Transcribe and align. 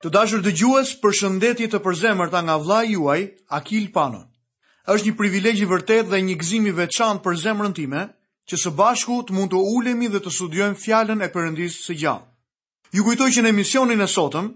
Të 0.00 0.08
dashur 0.16 0.40
të 0.40 0.50
gjuës 0.56 0.90
për 1.00 1.14
shëndetje 1.18 1.66
të 1.74 1.78
përzemër 1.84 2.30
ta 2.32 2.40
nga 2.44 2.54
vla 2.58 2.80
juaj, 2.88 3.22
Akil 3.52 3.90
Panon. 3.92 4.24
është 4.88 5.06
një 5.10 5.16
privilegjë 5.18 5.66
vërtet 5.68 6.06
dhe 6.08 6.20
një 6.28 6.36
gzimi 6.40 6.70
veçan 6.76 7.18
për 7.24 7.36
zemrën 7.42 7.74
time, 7.76 8.06
që 8.48 8.56
së 8.62 8.70
bashku 8.80 9.18
të 9.28 9.32
mund 9.36 9.50
të 9.52 9.60
ulemi 9.60 10.08
dhe 10.08 10.18
të 10.24 10.30
studiojmë 10.34 10.74
fjallën 10.84 11.20
e 11.22 11.28
përëndisë 11.34 11.84
së 11.86 11.94
gjallë. 12.00 12.24
Ju 12.96 13.04
kujtoj 13.04 13.28
që 13.30 13.42
në 13.44 13.48
emisionin 13.52 14.00
e 14.02 14.08
sotëm, 14.08 14.48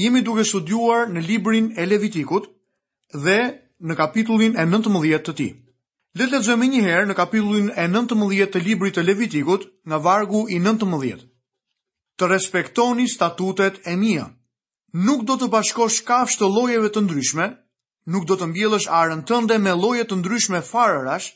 jemi 0.00 0.22
duke 0.26 0.44
studiuar 0.48 1.04
në 1.12 1.26
librin 1.28 1.68
e 1.76 1.86
Levitikut 1.86 2.48
dhe 3.12 3.36
në 3.86 3.94
kapitullin 4.00 4.56
e 4.58 4.64
19 4.64 5.20
të 5.28 5.32
ti. 5.38 5.50
Letë 6.16 6.38
të 6.38 6.42
zëmë 6.48 6.70
njëherë 6.72 7.10
në 7.12 7.18
kapitullin 7.20 7.68
e 7.76 7.84
19 7.86 8.50
të 8.56 8.64
librit 8.64 8.96
të 8.96 9.04
Levitikut 9.04 9.68
nga 9.84 9.98
vargu 10.08 10.46
i 10.48 10.56
19. 10.58 11.20
Të 12.16 12.32
respektoni 12.32 13.06
statutet 13.08 13.78
e 13.86 13.94
mija 13.96 14.30
nuk 14.94 15.24
do 15.26 15.34
të 15.40 15.48
bashkosh 15.50 16.02
kafsh 16.06 16.38
të 16.38 16.48
llojeve 16.54 16.88
të 16.94 17.02
ndryshme, 17.04 17.46
nuk 18.14 18.26
do 18.28 18.36
të 18.38 18.46
mbjellësh 18.52 18.88
arën 19.00 19.22
tënde 19.26 19.58
me 19.58 19.72
lloje 19.74 20.04
të 20.04 20.16
ndryshme 20.20 20.60
farërash, 20.62 21.30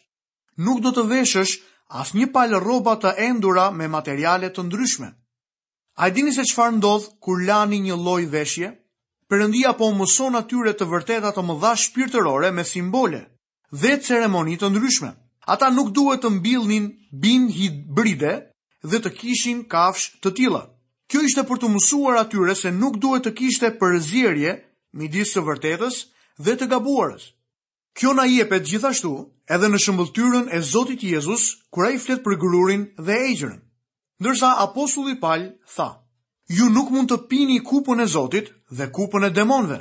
nuk 0.62 0.80
do 0.84 0.90
të 0.92 1.04
veshësh 1.10 1.56
asnjë 2.02 2.30
palë 2.34 2.60
rroba 2.62 2.94
të 3.02 3.14
endura 3.28 3.70
me 3.74 3.88
materiale 3.88 4.50
të 4.52 4.66
ndryshme. 4.68 5.08
A 5.98 6.06
e 6.06 6.10
dini 6.14 6.32
se 6.32 6.42
çfarë 6.46 6.76
ndodh 6.78 7.08
kur 7.20 7.42
lani 7.42 7.80
një 7.88 7.96
lloj 7.98 8.24
veshje? 8.32 8.70
Perëndia 9.30 9.74
po 9.78 9.90
mëson 9.94 10.36
atyre 10.38 10.72
të 10.74 10.84
vërteta 10.90 11.32
të 11.34 11.42
mëdha 11.46 11.72
shpirtërore 11.78 12.50
me 12.54 12.64
simbole 12.64 13.20
dhe 13.82 13.96
ceremoni 14.06 14.56
të 14.58 14.70
ndryshme. 14.70 15.10
Ata 15.46 15.68
nuk 15.70 15.90
duhet 15.94 16.22
të 16.22 16.30
mbillnin 16.30 16.86
bin 17.22 17.46
hibride 17.50 18.32
dhe 18.90 18.98
të 19.02 19.10
kishin 19.18 19.64
kafsh 19.70 20.18
të 20.22 20.34
tilla. 20.38 20.62
Kjo 21.10 21.24
ishte 21.26 21.42
për 21.46 21.58
të 21.62 21.68
mësuar 21.74 22.18
atyre 22.20 22.52
se 22.58 22.70
nuk 22.74 22.96
duhet 23.04 23.24
të 23.26 23.30
kishte 23.38 23.68
përzirje 23.80 24.50
midis 25.00 25.32
së 25.34 25.42
vërtetës 25.46 25.96
dhe 26.48 26.54
të 26.60 26.68
gabuarës. 26.72 27.24
Kjo 27.98 28.12
na 28.18 28.26
jepet 28.32 28.68
gjithashtu 28.70 29.10
edhe 29.56 29.70
në 29.72 29.80
shëmbëltyrën 29.84 30.46
e 30.54 30.60
Zotit 30.68 31.02
Jezus 31.08 31.48
kur 31.74 31.88
ai 31.88 31.98
flet 32.04 32.22
për 32.28 32.38
gërurin 32.44 32.84
dhe 33.08 33.16
egjërin. 33.26 33.58
Ndërsa 34.22 34.52
apostulli 34.68 35.16
Paul 35.24 35.48
tha: 35.74 35.88
Ju 36.58 36.70
nuk 36.76 36.94
mund 36.94 37.10
të 37.10 37.18
pini 37.32 37.58
kupën 37.70 38.04
e 38.04 38.06
Zotit 38.14 38.52
dhe 38.78 38.86
kupën 39.00 39.26
e 39.26 39.32
demonëve. 39.40 39.80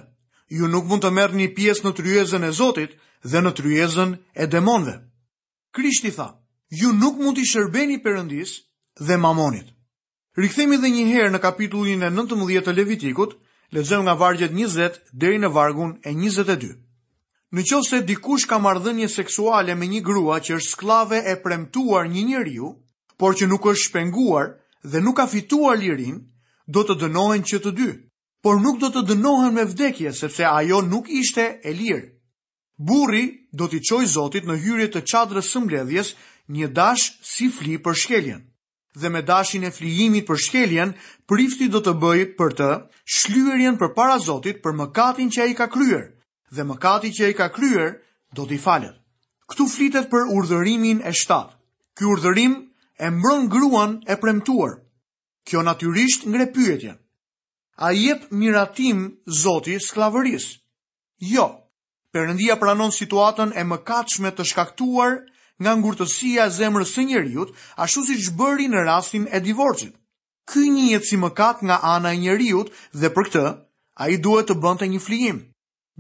Ju 0.58 0.68
nuk 0.74 0.90
mund 0.90 1.06
të 1.06 1.14
merrni 1.20 1.52
pjesë 1.58 1.86
në 1.86 1.94
tryezën 2.02 2.46
e 2.46 2.52
Zotit 2.62 2.98
dhe 3.30 3.44
në 3.46 3.54
tryezën 3.62 4.18
e 4.36 4.46
demonëve. 4.56 4.96
Krishti 5.78 6.12
tha: 6.18 6.32
Ju 6.82 6.90
nuk 7.04 7.22
mund 7.22 7.38
të 7.38 7.48
shërbeni 7.54 8.02
Perëndis 8.08 8.58
dhe 9.06 9.18
Mamonit. 9.28 9.76
Rikthemi 10.40 10.78
dhe 10.82 10.88
një 10.92 11.04
herë 11.10 11.30
në 11.34 11.40
kapitullin 11.44 12.04
e 12.06 12.10
19 12.16 12.62
të 12.66 12.72
Levitikut, 12.76 13.34
lexojmë 13.76 14.06
nga 14.06 14.14
vargjet 14.22 14.54
20 14.58 15.00
deri 15.24 15.40
në 15.42 15.50
vargun 15.56 15.90
e 16.08 16.14
22. 16.16 16.70
Në 17.58 17.64
qovë 17.72 18.00
dikush 18.12 18.46
ka 18.48 18.60
mardhënje 18.68 19.10
seksuale 19.12 19.76
me 19.76 19.90
një 19.94 20.00
grua 20.10 20.38
që 20.46 20.54
është 20.62 20.74
sklave 20.78 21.20
e 21.28 21.34
premtuar 21.44 22.08
një 22.14 22.24
njëriu, 22.30 22.70
por 23.20 23.36
që 23.36 23.50
nuk 23.52 23.68
është 23.74 23.84
shpenguar 23.90 24.54
dhe 24.92 25.02
nuk 25.04 25.18
ka 25.20 25.26
fituar 25.34 25.76
lirin, 25.82 26.22
do 26.68 26.86
të 26.88 26.96
dënohen 27.04 27.44
që 27.50 27.60
të 27.66 27.74
dy, 27.80 27.90
por 28.44 28.62
nuk 28.64 28.80
do 28.80 28.94
të 28.96 29.04
dënohen 29.12 29.54
me 29.58 29.66
vdekje, 29.74 30.14
sepse 30.22 30.46
ajo 30.48 30.80
nuk 30.94 31.10
ishte 31.20 31.50
e 31.68 31.74
lirë. 31.82 32.06
Burri 32.78 33.26
do 33.52 33.68
t'i 33.68 33.82
qoj 33.84 34.06
Zotit 34.16 34.48
në 34.48 34.56
hyrje 34.64 34.88
të 34.94 35.04
qadrës 35.12 35.52
së 35.52 35.66
mbledhjes 35.66 36.14
një 36.56 36.72
dash 36.80 37.12
si 37.32 37.50
fli 37.52 37.76
për 37.84 38.00
shkeljen 38.06 38.46
dhe 39.02 39.10
me 39.16 39.22
dashin 39.28 39.64
e 39.68 39.72
flijimit 39.78 40.28
për 40.28 40.40
shkeljen, 40.46 40.92
prifti 41.32 41.68
do 41.74 41.82
të 41.86 41.94
bëjë 42.04 42.28
për 42.40 42.56
të 42.60 42.70
shlyerjen 43.16 43.78
për 43.82 43.94
para 43.98 44.20
Zotit 44.26 44.60
për 44.66 44.76
mëkatin 44.82 45.32
që 45.36 45.46
e 45.46 45.52
i 45.54 45.58
ka 45.60 45.68
kryer, 45.76 46.04
dhe 46.56 46.66
mëkati 46.70 47.12
që 47.18 47.28
e 47.28 47.32
i 47.34 47.38
ka 47.40 47.48
kryer 47.56 47.96
do 48.36 48.46
t'i 48.46 48.60
falet. 48.66 48.96
Këtu 49.50 49.66
flitet 49.76 50.10
për 50.12 50.30
urdhërimin 50.38 51.00
e 51.10 51.12
shtatë. 51.18 51.56
Ky 51.98 52.04
urdhërim 52.14 52.54
e 53.02 53.08
mbron 53.10 53.48
gruan 53.50 53.96
e 54.12 54.16
premtuar. 54.22 54.76
Kjo 55.48 55.64
natyrisht 55.66 56.28
ngre 56.30 56.46
pyetjen. 56.54 57.00
A 57.80 57.90
jep 57.96 58.30
miratim 58.32 59.00
Zotit 59.42 59.82
sklavërisë? 59.88 60.54
Jo. 61.34 61.48
Perëndia 62.14 62.56
pranon 62.62 62.94
situatën 62.94 63.52
e 63.58 63.64
mëkatshme 63.72 64.30
të 64.38 64.46
shkaktuar 64.52 65.18
nga 65.60 65.76
ngurtësia 65.76 66.48
e 66.48 66.54
zemrës 66.58 66.94
së 66.96 67.04
njeriu, 67.10 67.46
ashtu 67.84 68.04
siç 68.08 68.30
bëri 68.40 68.70
në 68.72 68.86
rastin 68.88 69.26
e 69.32 69.42
divorcit. 69.44 69.94
Ky 70.50 70.64
një 70.76 70.86
jetë 70.94 71.08
si 71.10 71.18
mëkat 71.22 71.62
nga 71.68 71.78
ana 71.96 72.14
e 72.16 72.20
njeriu 72.24 72.64
dhe 72.96 73.10
për 73.16 73.26
këtë 73.30 73.46
ai 74.04 74.16
duhet 74.24 74.48
të 74.50 74.56
bënte 74.64 74.88
një 74.90 75.02
flijim. 75.06 75.38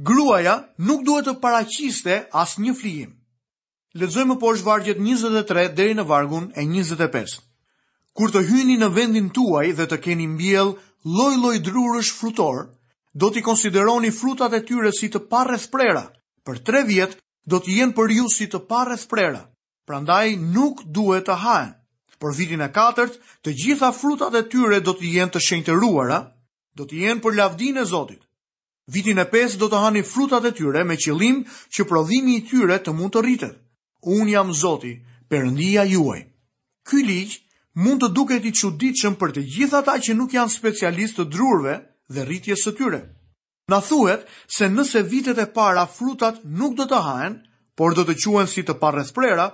Gruaja 0.07 0.55
nuk 0.87 1.03
duhet 1.07 1.27
të 1.27 1.35
paraqiste 1.43 2.15
as 2.41 2.55
një 2.63 2.73
flijim. 2.79 3.11
Lezojmë 3.99 4.37
po 4.39 4.53
është 4.53 4.67
vargjet 4.69 4.99
23 5.03 5.69
deri 5.77 5.95
në 5.97 6.05
vargun 6.07 6.47
e 6.55 6.63
25. 6.65 7.35
Kur 8.15 8.31
të 8.31 8.45
hyni 8.49 8.77
në 8.79 8.89
vendin 8.95 9.27
tuaj 9.35 9.69
dhe 9.77 9.85
të 9.91 9.97
keni 10.05 10.27
mbjell 10.27 10.71
loj 11.05 11.35
loj 11.43 11.55
drurësh 11.67 12.13
frutor, 12.19 12.69
do 13.13 13.29
t'i 13.29 13.43
konsideroni 13.43 14.11
frutat 14.13 14.53
e 14.53 14.63
tyre 14.65 14.91
si 14.95 15.09
të 15.09 15.19
parre 15.27 15.59
Për 16.49 16.59
tre 16.65 16.81
vjetë 16.87 17.17
do 17.51 17.57
të 17.65 17.73
jenë 17.79 17.95
për 17.97 18.11
ju 18.17 18.27
si 18.33 18.47
të 18.49 18.59
parreth 18.69 19.07
prera, 19.09 19.41
prandaj 19.89 20.35
nuk 20.37 20.83
duhet 20.95 21.25
të 21.27 21.37
hahen. 21.43 21.71
Për 22.19 22.33
vitin 22.35 22.61
e 22.61 22.67
4, 22.75 23.05
të 23.45 23.51
gjitha 23.59 23.89
frutat 23.95 24.33
e 24.35 24.41
tyre 24.51 24.79
do 24.83 24.91
të 24.97 25.07
jenë 25.15 25.33
të 25.33 25.41
shenjtëruara, 25.49 26.19
do 26.77 26.85
të 26.85 26.99
jenë 27.05 27.23
për 27.23 27.37
lavdinë 27.39 27.79
e 27.79 27.85
Zotit. 27.93 28.21
Vitin 28.91 29.21
e 29.23 29.25
5 29.31 29.57
do 29.61 29.67
të 29.71 29.79
hani 29.83 30.01
frutat 30.03 30.45
e 30.45 30.51
tyre 30.57 30.83
me 30.89 30.97
qëllim 30.99 31.41
që 31.77 31.85
prodhimi 31.89 32.35
i 32.39 32.45
tyre 32.49 32.79
të 32.83 32.93
mund 32.97 33.13
të 33.15 33.23
rritet. 33.25 33.55
Un 34.15 34.27
jam 34.31 34.51
Zoti, 34.55 34.93
Perëndia 35.29 35.83
juaj. 35.85 36.21
Ky 36.87 37.03
ligj 37.05 37.35
mund 37.75 38.01
të 38.03 38.09
duket 38.15 38.45
i 38.45 38.51
çuditshëm 38.55 39.15
për 39.19 39.33
të 39.35 39.43
gjitha 39.53 39.79
ata 39.83 39.95
që 40.01 40.15
nuk 40.17 40.33
janë 40.35 40.53
specialistë 40.57 41.21
të 41.23 41.27
drurve 41.33 41.75
dhe 42.09 42.25
rritjes 42.25 42.63
së 42.65 42.73
tyre. 42.79 43.01
Na 43.71 43.81
thuhet 43.85 44.25
se 44.55 44.65
nëse 44.67 45.01
vitet 45.11 45.37
e 45.37 45.45
para 45.57 45.83
frutat 45.97 46.39
nuk 46.59 46.73
do 46.79 46.87
të 46.89 46.99
hahen, 47.05 47.35
por 47.77 47.93
do 47.93 48.05
të 48.07 48.15
quhen 48.23 48.47
si 48.49 48.63
të 48.65 48.73
parresprera, 48.81 49.45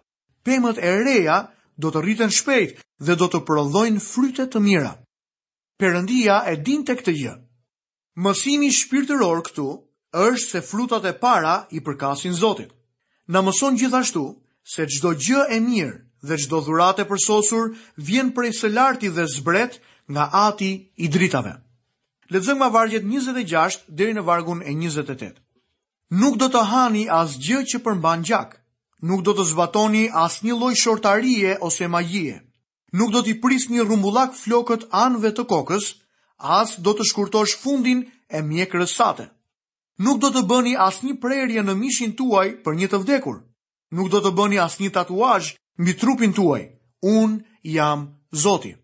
pemët 0.47 0.79
e 0.79 0.91
reja 1.03 1.37
do 1.83 1.91
të 1.91 2.03
rriten 2.05 2.31
shpejt 2.31 2.79
dhe 3.07 3.15
do 3.21 3.27
të 3.29 3.41
prodhojnë 3.49 3.99
fryte 4.05 4.45
të 4.53 4.61
mira. 4.69 4.93
Perëndia 5.83 6.37
e 6.51 6.55
din 6.69 6.85
të 6.87 6.95
këtë 7.01 7.15
gjë. 7.19 7.33
Mësimi 8.23 8.71
shpirtëror 8.71 9.43
këtu 9.49 9.67
është 10.27 10.47
se 10.53 10.63
frutat 10.69 11.09
e 11.11 11.13
para 11.25 11.57
i 11.75 11.83
përkasin 11.83 12.37
Zotit. 12.39 12.71
Na 13.27 13.43
mëson 13.43 13.75
gjithashtu 13.81 14.23
se 14.75 14.87
çdo 14.95 15.11
gjë 15.25 15.43
e 15.57 15.59
mirë 15.67 15.99
dhe 16.29 16.39
çdo 16.45 16.63
dhuratë 16.69 17.03
e 17.03 17.09
përsosur 17.11 17.73
vjen 18.07 18.31
prej 18.37 18.55
së 18.63 18.71
larti 18.77 19.11
dhe 19.11 19.27
zbret 19.35 19.81
nga 20.07 20.29
Ati 20.47 20.71
i 21.03 21.09
dritave. 21.11 21.57
Lexojmë 22.33 22.57
nga 22.59 22.69
vargjet 22.73 23.03
26 23.05 23.83
deri 23.99 24.13
në 24.17 24.23
vargun 24.25 24.63
e 24.65 24.71
28. 24.73 25.27
Nuk 26.21 26.37
do 26.41 26.47
të 26.49 26.61
hani 26.71 27.03
asgjë 27.13 27.59
që 27.73 27.79
përmban 27.85 28.23
gjak. 28.25 28.55
Nuk 29.05 29.21
do 29.27 29.35
të 29.37 29.45
zbatoni 29.51 30.07
asnjë 30.09 30.55
lloj 30.57 30.71
shortarie 30.75 31.57
ose 31.67 31.87
magjie. 31.87 32.39
Nuk 32.97 33.11
do 33.13 33.21
t'i 33.21 33.35
prisni 33.41 33.81
rrumbullak 33.83 34.33
flokët 34.33 34.87
anëve 34.91 35.31
të 35.37 35.45
kokës, 35.51 35.91
as 36.59 36.73
do 36.81 36.93
të 36.97 37.05
shkurtosh 37.05 37.57
fundin 37.61 38.05
e 38.29 38.41
mjekrës 38.41 38.95
Nuk 39.97 40.19
do 40.19 40.27
të 40.27 40.41
bëni 40.47 40.73
asnjë 40.87 41.19
prerje 41.21 41.61
në 41.63 41.75
mishin 41.75 42.11
tuaj 42.17 42.57
për 42.65 42.73
një 42.75 42.87
të 42.89 42.97
vdekur. 43.03 43.35
Nuk 43.91 44.09
do 44.09 44.19
të 44.21 44.31
bëni 44.33 44.57
asnjë 44.65 44.91
tatuazh 44.91 45.55
mbi 45.79 45.93
trupin 45.93 46.33
tuaj. 46.33 46.61
Un 47.03 47.43
jam 47.63 48.09
Zoti. 48.35 48.75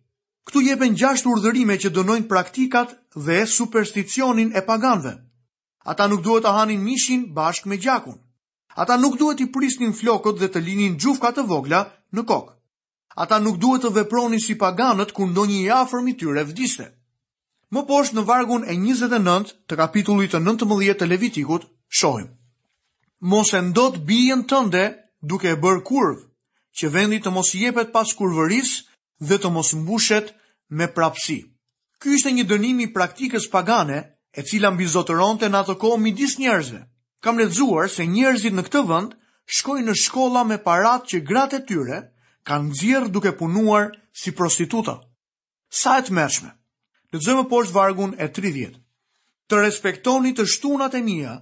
Ktu 0.47 0.61
jepen 0.63 0.95
gjashtë 0.95 1.27
urdhërime 1.27 1.75
që 1.77 1.89
dënojnë 1.91 2.27
praktikat 2.31 2.95
dhe 3.15 3.45
supersticionin 3.45 4.51
e 4.55 4.61
paganve. 4.61 5.17
Ata 5.85 6.07
nuk 6.07 6.21
duhet 6.23 6.43
të 6.45 6.53
hanin 6.55 6.83
mishin 6.83 7.25
bashkë 7.35 7.69
me 7.69 7.77
gjakun. 7.77 8.17
Ata 8.75 8.97
nuk 8.97 9.17
duhet 9.19 9.41
i 9.43 9.47
prisnin 9.51 9.93
flokët 9.93 10.39
dhe 10.39 10.47
të 10.51 10.59
linin 10.63 10.97
gjufka 11.01 11.31
të 11.35 11.43
vogla 11.49 11.83
në 12.13 12.23
kokë. 12.23 12.53
Ata 13.17 13.39
nuk 13.43 13.57
duhet 13.59 13.83
të 13.83 13.91
veproni 13.97 14.39
si 14.39 14.55
paganët 14.55 15.11
kur 15.11 15.27
një 15.27 15.65
jafër 15.67 16.01
mi 16.03 16.13
tyre 16.15 16.43
vdiste. 16.45 16.85
Më 17.71 17.85
poshtë 17.87 18.15
në 18.17 18.23
vargun 18.29 18.63
e 18.67 18.73
29 18.75 19.55
të 19.67 19.73
kapitullit 19.81 20.31
të 20.31 20.39
19 20.39 20.93
të 20.99 21.05
levitikut, 21.07 21.63
shohim. 21.87 22.27
Mos 23.21 23.53
e 23.53 23.61
ndot 23.61 24.01
bijen 24.07 24.43
tënde 24.49 24.85
duke 25.21 25.49
e 25.51 25.55
bërë 25.63 25.83
kurvë, 25.87 26.23
që 26.77 26.87
vendi 26.93 27.19
të 27.19 27.29
mos 27.31 27.53
jepet 27.55 27.91
pas 27.91 28.13
kurvëris 28.17 28.71
dhe 29.19 29.37
të 29.39 29.49
mos 29.51 29.73
mbushet 29.73 30.33
me 30.69 30.87
prapsi. 30.87 31.50
Ky 32.01 32.09
ishte 32.17 32.31
një 32.33 32.43
dënim 32.49 32.79
i 32.81 32.87
praktikës 32.97 33.45
pagane, 33.53 33.97
e 34.33 34.41
cila 34.49 34.71
mbi 34.73 34.87
zotëronte 34.89 35.49
në 35.51 35.59
atë 35.61 35.75
kohë 35.83 35.99
midis 36.01 36.33
njerëzve. 36.41 36.79
Kam 37.21 37.37
lexuar 37.37 37.91
se 37.93 38.07
njerëzit 38.09 38.55
në 38.57 38.63
këtë 38.65 38.81
vend 38.91 39.11
shkojnë 39.57 39.85
në 39.91 39.95
shkolla 40.03 40.41
me 40.51 40.57
paratë 40.63 41.09
që 41.11 41.19
gratë 41.29 41.59
e 41.59 41.65
tyre 41.69 41.99
kanë 42.49 42.69
nxjerr 42.71 43.11
duke 43.13 43.35
punuar 43.41 43.91
si 44.21 44.33
prostituta. 44.33 44.95
Sa 45.81 45.99
e 46.01 46.07
tmerrshme. 46.09 46.49
Lexojmë 47.13 47.45
poshtë 47.51 47.75
vargun 47.77 48.17
e 48.17 48.31
30. 48.33 48.81
Të 49.47 49.61
respektoni 49.61 50.33
të 50.33 50.47
shtunat 50.55 50.97
e 50.97 51.03
mia 51.05 51.37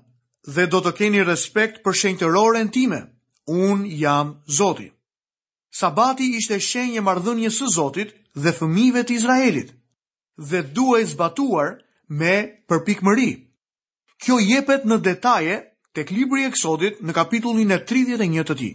dhe 0.55 0.67
do 0.73 0.83
të 0.83 0.91
keni 0.99 1.23
respekt 1.23 1.79
për 1.83 2.15
në 2.15 2.71
time. 2.75 2.99
Un 3.47 3.85
jam 3.87 4.35
Zoti. 4.59 4.91
Sabati 5.71 6.35
ishte 6.37 6.59
shenjë 6.59 7.01
marrëdhënies 7.01 7.57
së 7.61 7.67
Zotit 7.75 8.11
dhe 8.33 8.51
fëmijëve 8.59 9.01
të 9.07 9.11
Izraelit 9.13 9.78
dhe 10.39 10.61
duaj 10.75 11.03
zbatuar 11.05 11.77
me 12.07 12.33
përpikmëri. 12.69 13.29
Kjo 14.23 14.39
jepet 14.39 14.85
në 14.87 14.97
detaje 15.05 15.55
të 15.95 16.03
klibri 16.09 16.45
e 16.47 16.51
kësodit 16.53 17.01
në 17.01 17.13
kapitullin 17.15 17.71
e 17.71 17.77
31 17.85 18.43
të 18.49 18.55
ti. 18.59 18.71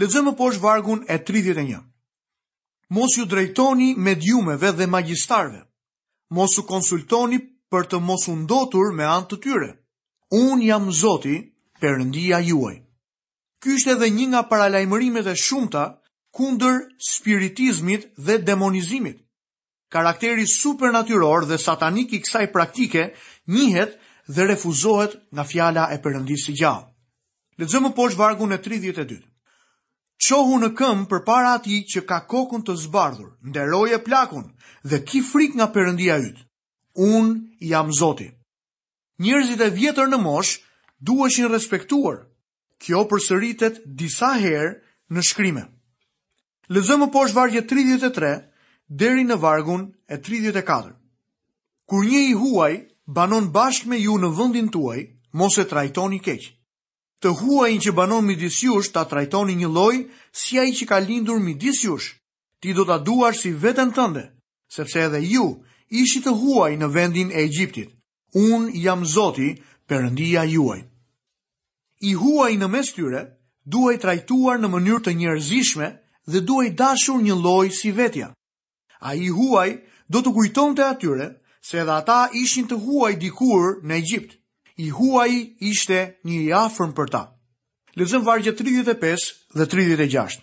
Lezëmë 0.00 0.36
po 0.38 0.50
vargun 0.62 1.04
e 1.08 1.18
31. 1.18 1.78
Mos 2.90 3.16
ju 3.18 3.24
drejtoni 3.24 3.94
me 3.98 4.14
djumeve 4.14 4.70
dhe 4.72 4.86
magjistarve. 4.86 5.60
Mos 6.30 6.56
ju 6.58 6.62
konsultoni 6.66 7.38
për 7.70 7.86
të 7.90 8.00
mos 8.00 8.28
undotur 8.28 8.92
me 8.94 9.04
antë 9.04 9.28
të 9.36 9.40
tyre. 9.44 9.70
Un 10.30 10.62
jam 10.62 10.90
zoti 10.92 11.52
Perëndia 11.80 12.38
juaj. 12.40 12.76
Ky 13.60 13.68
është 13.76 13.90
edhe 13.92 14.06
një 14.16 14.26
nga 14.32 14.42
paralajmërimet 14.50 15.26
e 15.28 15.34
shumëta 15.36 15.82
kundër 16.32 16.78
spiritizmit 16.96 18.06
dhe 18.16 18.38
demonizimit 18.40 19.20
karakteri 19.90 20.46
supernatyror 20.48 21.46
dhe 21.48 21.58
satanik 21.58 22.12
i 22.12 22.20
kësaj 22.22 22.46
praktike 22.52 23.06
njihet 23.48 23.96
dhe 24.26 24.46
refuzohet 24.50 25.14
nga 25.32 25.44
fjala 25.44 25.84
e 25.94 25.98
Perëndisë 26.02 26.46
së 26.50 26.54
gjallë. 26.60 26.86
Lexojmë 27.60 27.92
poshtë 27.96 28.20
vargun 28.20 28.52
e 28.52 28.58
32. 28.64 29.20
Qohu 30.26 30.58
në 30.60 30.70
këmbë 30.78 31.06
përpara 31.10 31.52
atij 31.58 31.78
që 31.92 32.00
ka 32.08 32.18
kokën 32.30 32.64
të 32.66 32.74
zbardhur, 32.82 33.30
nderoje 33.52 33.98
plakun 34.06 34.46
dhe 34.88 35.02
ki 35.08 35.20
frik 35.30 35.54
nga 35.56 35.66
Perëndia 35.72 36.18
yt. 36.20 36.42
Un 36.96 37.52
jam 37.60 37.92
Zoti. 37.92 38.30
Njerëzit 39.20 39.60
e 39.60 39.70
vjetër 39.70 40.08
në 40.08 40.18
mosh 40.20 40.58
duheshin 41.00 41.48
respektuar. 41.52 42.18
Kjo 42.82 43.04
përsëritet 43.08 43.84
disa 43.86 44.34
herë 44.40 44.72
në 45.14 45.22
shkrimë. 45.30 45.64
Lexojmë 46.74 47.08
poshtë 47.14 47.36
vargje 47.36 47.62
33, 47.70 48.32
deri 48.88 49.24
në 49.26 49.34
vargun 49.42 49.88
e 50.08 50.16
34. 50.18 50.94
Kur 51.88 52.04
një 52.06 52.20
i 52.30 52.34
huaj 52.38 52.74
banon 53.06 53.48
bashkë 53.52 53.88
me 53.90 53.98
ju 54.00 54.14
në 54.18 54.30
vëndin 54.36 54.68
tuaj, 54.70 55.00
mos 55.32 55.58
e 55.58 55.64
trajtoni 55.68 56.20
keqë. 56.22 56.52
Të 57.22 57.32
huaj 57.40 57.72
që 57.86 57.92
banon 57.96 58.24
mi 58.26 58.36
disjush 58.38 58.90
ta 58.92 59.04
trajtoni 59.04 59.54
një 59.56 59.70
loj, 59.72 60.06
si 60.32 60.58
a 60.58 60.64
i 60.64 60.70
që 60.72 60.86
ka 60.88 60.98
lindur 61.00 61.38
mi 61.40 61.54
disjush, 61.54 62.12
ti 62.60 62.74
do 62.74 62.84
ta 62.84 62.98
duash 62.98 63.40
si 63.40 63.50
vetën 63.54 63.90
tënde, 63.94 64.22
sepse 64.68 65.00
edhe 65.00 65.22
ju 65.22 65.62
ishi 65.88 66.22
të 66.22 66.34
huaj 66.38 66.76
në 66.76 66.88
vendin 66.94 67.30
e 67.30 67.42
Egjiptit. 67.44 67.90
Unë 68.36 68.70
jam 68.76 69.04
zoti 69.06 69.54
përëndia 69.88 70.42
juaj. 70.50 70.80
I 72.04 72.12
huaj 72.14 72.52
në 72.60 72.68
mes 72.68 72.90
tyre, 72.92 73.22
duaj 73.64 73.96
trajtuar 74.02 74.60
në 74.60 74.68
mënyrë 74.68 75.02
të 75.06 75.16
njerëzishme 75.16 75.88
dhe 76.26 76.40
duaj 76.40 76.68
dashur 76.76 77.22
një 77.22 77.34
loj 77.40 77.70
si 77.72 77.92
vetja. 77.92 78.35
A 79.00 79.14
i 79.18 79.28
huaj 79.34 79.72
do 80.14 80.22
të 80.24 80.32
kujton 80.36 80.76
të 80.78 80.84
atyre 80.94 81.26
se 81.70 81.80
edhe 81.82 81.92
ata 81.92 82.18
ishin 82.40 82.68
të 82.70 82.78
huaj 82.86 83.12
dikur 83.22 83.72
në 83.82 83.96
Egjipt. 84.00 84.36
I 84.84 84.88
huaj 84.96 85.28
ishte 85.72 85.98
një 86.30 86.40
jafërm 86.50 86.92
për 86.96 87.08
ta. 87.14 87.22
Lezëm 87.96 88.24
vargje 88.28 88.52
35 88.60 89.26
dhe 89.56 89.66
36. 89.74 90.42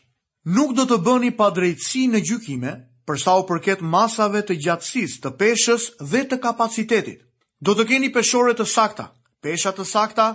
Nuk 0.57 0.73
do 0.77 0.85
të 0.89 0.97
bëni 1.07 1.31
pa 1.39 1.47
drejtësi 1.53 2.05
në 2.13 2.21
gjykime 2.29 2.71
për 3.07 3.19
sa 3.23 3.35
u 3.41 3.45
përket 3.49 3.81
masave 3.93 4.41
të 4.47 4.57
gjatsis, 4.65 5.17
të 5.23 5.29
peshës 5.41 5.87
dhe 6.13 6.23
të 6.29 6.39
kapacitetit. 6.45 7.21
Do 7.63 7.75
të 7.77 7.85
keni 7.91 8.09
peshore 8.15 8.55
të 8.57 8.65
sakta, 8.73 9.05
pesha 9.41 9.71
të 9.77 9.85
sakta, 9.95 10.27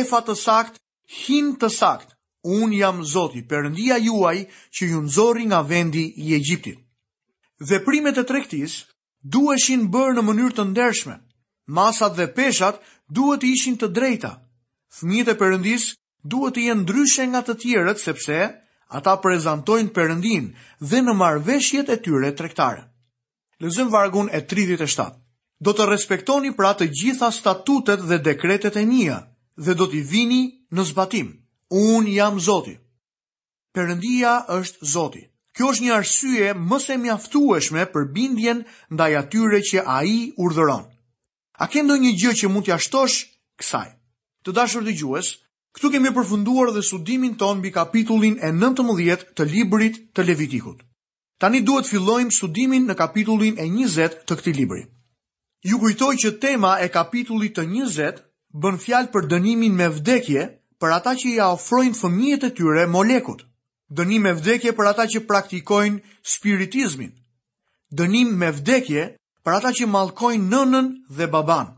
efa 0.00 0.20
të 0.28 0.36
sakt, 0.44 0.78
hin 1.22 1.54
të 1.56 1.70
sakt. 1.78 2.14
Unë 2.56 2.76
jam 2.78 3.00
zoti, 3.12 3.42
përëndia 3.50 3.96
juaj 4.04 4.36
që 4.76 4.90
ju 4.92 5.00
nëzori 5.08 5.48
nga 5.50 5.62
vendi 5.72 6.04
i 6.28 6.34
Egjiptit 6.36 6.78
veprimet 7.58 8.16
e 8.18 8.22
trektis 8.24 8.74
duheshin 9.34 9.88
bërë 9.92 10.14
në 10.18 10.22
mënyrë 10.26 10.56
të 10.58 10.64
ndershme. 10.70 11.16
Masat 11.68 12.16
dhe 12.16 12.28
peshat 12.32 12.78
duhet 13.12 13.42
të 13.42 13.50
ishin 13.52 13.76
të 13.76 13.90
drejta. 13.92 14.30
Fëmijët 14.96 15.32
e 15.32 15.38
Perëndis 15.40 15.88
duhet 16.24 16.54
të 16.56 16.64
jenë 16.68 16.82
ndryshe 16.86 17.26
nga 17.28 17.42
të 17.44 17.56
tjerët 17.62 18.00
sepse 18.00 18.38
ata 18.98 19.18
prezantojnë 19.24 19.92
Perëndin 19.96 20.52
dhe 20.80 21.02
në 21.02 21.12
marrveshjet 21.20 21.90
e 21.92 21.96
tyre 22.04 22.30
tregtare. 22.38 22.82
Lëzëm 23.60 23.90
vargun 23.92 24.30
e 24.32 24.40
37. 24.46 25.12
Do 25.60 25.74
të 25.74 25.88
respektoni 25.90 26.54
pra 26.54 26.72
të 26.78 26.86
gjitha 26.94 27.32
statutet 27.34 28.00
dhe 28.06 28.18
dekretet 28.24 28.76
e 28.78 28.84
mia 28.86 29.18
dhe 29.58 29.74
do 29.74 29.88
t'i 29.90 30.00
vini 30.06 30.44
në 30.72 30.82
zbatim. 30.92 31.34
Un 31.70 32.06
jam 32.08 32.38
Zoti. 32.40 32.78
Perëndia 33.76 34.38
është 34.48 34.86
Zoti. 34.94 35.27
Kjo 35.58 35.72
është 35.74 35.82
një 35.88 35.92
arsye 35.96 36.50
më 36.54 36.96
mjaftueshme 37.04 37.82
për 37.90 38.04
bindjen 38.16 38.60
ndaj 38.94 39.14
atyre 39.20 39.58
që 39.68 39.80
ai 39.94 40.12
urdhëron. 40.44 40.84
A 41.58 41.66
ke 41.66 41.82
ndonjë 41.82 42.12
gjë 42.20 42.32
që 42.40 42.50
mund 42.54 42.68
t'ia 42.68 42.76
shtosh 42.78 43.16
kësaj? 43.58 43.88
Të 44.46 44.54
dashur 44.54 44.86
dëgjues, 44.86 45.28
këtu 45.74 45.90
kemi 45.96 46.12
përfunduar 46.14 46.70
dhe 46.70 46.82
studimin 46.86 47.34
ton 47.40 47.58
mbi 47.58 47.72
kapitullin 47.74 48.38
e 48.38 48.52
19 48.54 49.24
të 49.34 49.48
librit 49.50 49.98
të 50.14 50.26
Levitikut. 50.28 50.78
Tani 51.42 51.64
duhet 51.66 51.90
të 51.90 51.96
fillojmë 51.96 52.36
studimin 52.38 52.86
në 52.86 52.94
kapitullin 53.02 53.58
e 53.58 53.66
20 53.74 54.22
të 54.30 54.38
këtij 54.38 54.54
libri. 54.62 54.84
Ju 55.66 55.80
kujtoj 55.82 56.14
që 56.22 56.34
tema 56.42 56.76
e 56.78 56.86
kapitullit 56.88 57.58
të 57.58 57.66
20 57.74 58.22
bën 58.62 58.78
fjalë 58.86 59.10
për 59.14 59.26
dënimin 59.34 59.74
me 59.78 59.90
vdekje 59.98 60.46
për 60.78 60.96
ata 61.00 61.18
që 61.18 61.34
ja 61.34 61.50
ofrojnë 61.58 61.98
fëmijët 61.98 62.46
e 62.46 62.54
tyre 62.58 62.86
molekut 62.94 63.42
dënim 63.96 64.22
me 64.26 64.32
vdekje 64.36 64.72
për 64.78 64.86
ata 64.90 65.06
që 65.12 65.22
praktikojnë 65.26 66.02
spiritizmin, 66.32 67.12
dënim 68.00 68.34
me 68.40 68.50
vdekje 68.52 69.04
për 69.44 69.52
ata 69.56 69.72
që 69.78 69.86
malkojnë 69.88 70.44
nënën 70.48 70.88
dhe 71.16 71.26
baban, 71.32 71.70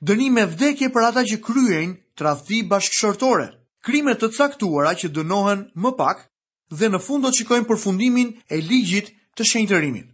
dënim 0.00 0.34
me 0.38 0.44
vdekje 0.50 0.90
për 0.92 1.06
ata 1.08 1.22
që 1.30 1.38
kryejnë 1.46 1.94
tradhti 2.20 2.62
bashkëshortore, 2.70 3.46
krime 3.84 4.14
të 4.14 4.28
caktuara 4.36 4.92
që 5.00 5.08
dënohen 5.16 5.64
më 5.80 5.94
pak 5.98 6.26
dhe 6.78 6.88
në 6.92 7.00
fund 7.06 7.24
do 7.24 7.30
të 7.32 7.38
shikojmë 7.40 7.68
përfundimin 7.68 8.34
e 8.50 8.56
ligjit 8.60 9.08
të 9.36 9.44
shenjtërimit. 9.52 10.08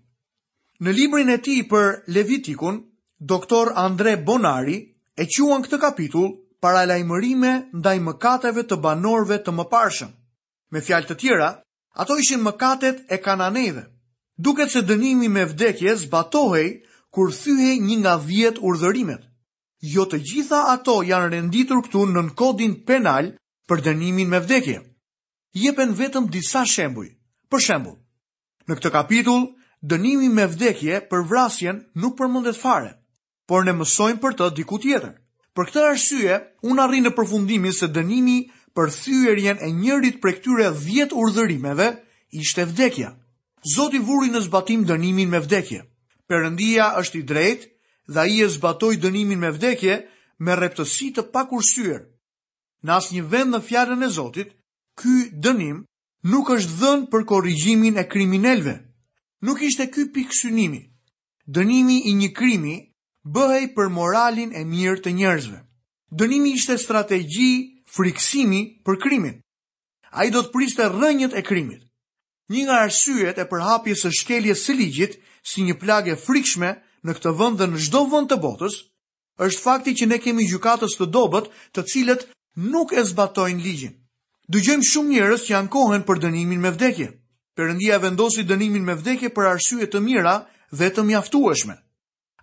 Në 0.80 0.90
librin 0.96 1.28
e 1.28 1.36
tij 1.44 1.60
për 1.70 1.90
Levitikun, 2.08 2.78
doktor 3.18 3.74
Andre 3.76 4.14
Bonari 4.26 4.78
e 5.22 5.26
quan 5.28 5.60
këtë 5.66 5.80
kapitull 5.82 6.30
paralajmërime 6.62 7.50
ndaj 7.76 7.98
mëkateve 8.06 8.64
të 8.64 8.78
banorëve 8.80 9.42
të 9.44 9.50
mëparshëm. 9.58 10.10
Me 10.72 10.80
fjalë 10.80 11.08
të 11.10 11.16
tjera, 11.18 11.46
ato 12.02 12.16
ishin 12.22 12.42
mëkatet 12.44 13.00
e 13.10 13.16
kananeve. 13.22 13.84
Duket 14.46 14.70
se 14.70 14.82
dënimi 14.86 15.28
me 15.28 15.44
vdekje 15.50 15.96
zbatohej 16.04 16.68
kur 17.14 17.32
thyhej 17.34 17.76
një 17.86 17.96
nga 18.00 18.14
10 18.28 18.60
urdhërimet. 18.68 19.22
Jo 19.94 20.04
të 20.10 20.20
gjitha 20.28 20.60
ato 20.74 21.00
janë 21.08 21.30
renditur 21.34 21.82
këtu 21.84 22.04
nën 22.12 22.28
kodin 22.38 22.74
penal 22.86 23.32
për 23.68 23.78
dënimin 23.88 24.30
me 24.30 24.40
vdekje. 24.44 24.78
Jepen 25.64 25.96
vetëm 25.98 26.30
disa 26.30 26.62
shembuj. 26.66 27.08
Për 27.50 27.60
shembull, 27.66 27.96
në 28.70 28.74
këtë 28.78 28.90
kapitull, 28.94 29.44
dënimi 29.82 30.28
me 30.30 30.44
vdekje 30.46 31.00
për 31.10 31.24
vrasjen 31.30 31.80
nuk 31.98 32.14
përmendet 32.20 32.54
fare, 32.62 32.92
por 33.50 33.64
ne 33.66 33.74
mësojmë 33.74 34.22
për 34.22 34.36
të 34.38 34.46
diku 34.60 34.78
tjetër. 34.84 35.16
Për 35.56 35.64
këtë 35.66 35.82
arsye, 35.90 36.36
unë 36.70 36.82
arrij 36.84 37.02
në 37.02 37.10
përfundimin 37.18 37.74
se 37.74 37.88
dënimi 37.90 38.36
për 38.78 38.90
thyërjen 38.94 39.58
e 39.62 39.68
njërit 39.80 40.20
për 40.22 40.34
këtyre 40.38 40.68
dhjetë 40.84 41.16
urdhërimeve, 41.22 41.88
ishte 42.42 42.62
vdekja. 42.70 43.08
Zoti 43.74 43.98
vuri 44.06 44.30
në 44.32 44.40
zbatim 44.46 44.84
dënimin 44.88 45.28
me 45.30 45.40
vdekje. 45.42 45.80
Perëndia 46.30 46.84
është 47.00 47.18
i 47.20 47.24
drejtë 47.30 47.68
dhe 48.14 48.20
ai 48.26 48.36
e 48.44 48.48
zbatoi 48.56 48.96
dënimin 49.02 49.40
me 49.42 49.50
vdekje 49.56 49.94
me 50.46 50.52
rreptësi 50.56 51.10
të 51.16 51.24
pakursyer. 51.34 51.98
Në 52.86 52.90
asnjë 52.98 53.24
vend 53.32 53.52
në 53.56 53.60
fjalën 53.68 54.04
e 54.04 54.08
Zotit, 54.08 54.52
ky 54.98 55.16
dënim 55.44 55.82
nuk 56.32 56.50
është 56.56 56.76
dhënë 56.80 57.08
për 57.12 57.26
korrigjimin 57.32 57.98
e 58.00 58.06
kriminalëve. 58.08 58.76
Nuk 59.46 59.60
ishte 59.62 59.86
ky 59.92 60.06
pikë 60.14 60.36
synimi. 60.36 60.82
Dënimi 61.50 61.98
i 62.08 62.12
një 62.14 62.30
krimi 62.36 62.76
bëhej 63.34 63.66
për 63.76 63.90
moralin 63.98 64.54
e 64.56 64.64
mirë 64.64 65.02
të 65.04 65.10
njerëzve. 65.18 65.58
Dënimi 66.14 66.52
ishte 66.56 66.78
strategji 66.78 67.52
friksimi 67.96 68.60
për 68.86 68.98
krimin. 69.02 69.40
A 70.14 70.24
i 70.26 70.30
do 70.30 70.42
të 70.42 70.52
priste 70.54 70.86
rënjët 70.94 71.34
e 71.38 71.42
krimit. 71.46 71.82
Një 72.50 72.64
nga 72.66 72.78
arsyet 72.86 73.38
e 73.38 73.46
përhapjes 73.50 74.04
së 74.06 74.10
shkeljes 74.20 74.64
së 74.66 74.74
ligjit 74.78 75.18
si 75.46 75.62
një 75.66 75.76
plagë 75.82 76.16
frikshme 76.18 76.72
në 77.06 77.14
këtë 77.18 77.34
vënd 77.40 77.60
dhe 77.60 77.68
në 77.72 77.82
shdo 77.86 78.04
vënd 78.12 78.30
të 78.30 78.38
botës, 78.42 78.74
është 79.46 79.62
fakti 79.66 79.94
që 80.00 80.08
ne 80.10 80.18
kemi 80.18 80.48
gjukatës 80.50 80.96
të 80.98 81.06
dobet 81.14 81.50
të 81.74 81.84
cilët 81.92 82.24
nuk 82.72 82.92
e 82.92 83.04
zbatojnë 83.10 83.62
ligjin. 83.64 83.94
Dëgjojmë 84.50 84.88
shumë 84.90 85.12
njerëz 85.14 85.44
që 85.46 85.56
ankohen 85.60 86.02
për 86.06 86.22
dënimin 86.26 86.60
me 86.60 86.74
vdekje. 86.74 87.10
Përëndia 87.56 88.00
vendosi 88.02 88.42
dënimin 88.50 88.82
me 88.86 88.96
vdekje 88.98 89.30
për 89.34 89.46
arsye 89.54 89.86
të 89.86 90.00
mira 90.02 90.34
dhe 90.74 90.90
të 90.90 91.04
mjaftueshme. 91.06 91.76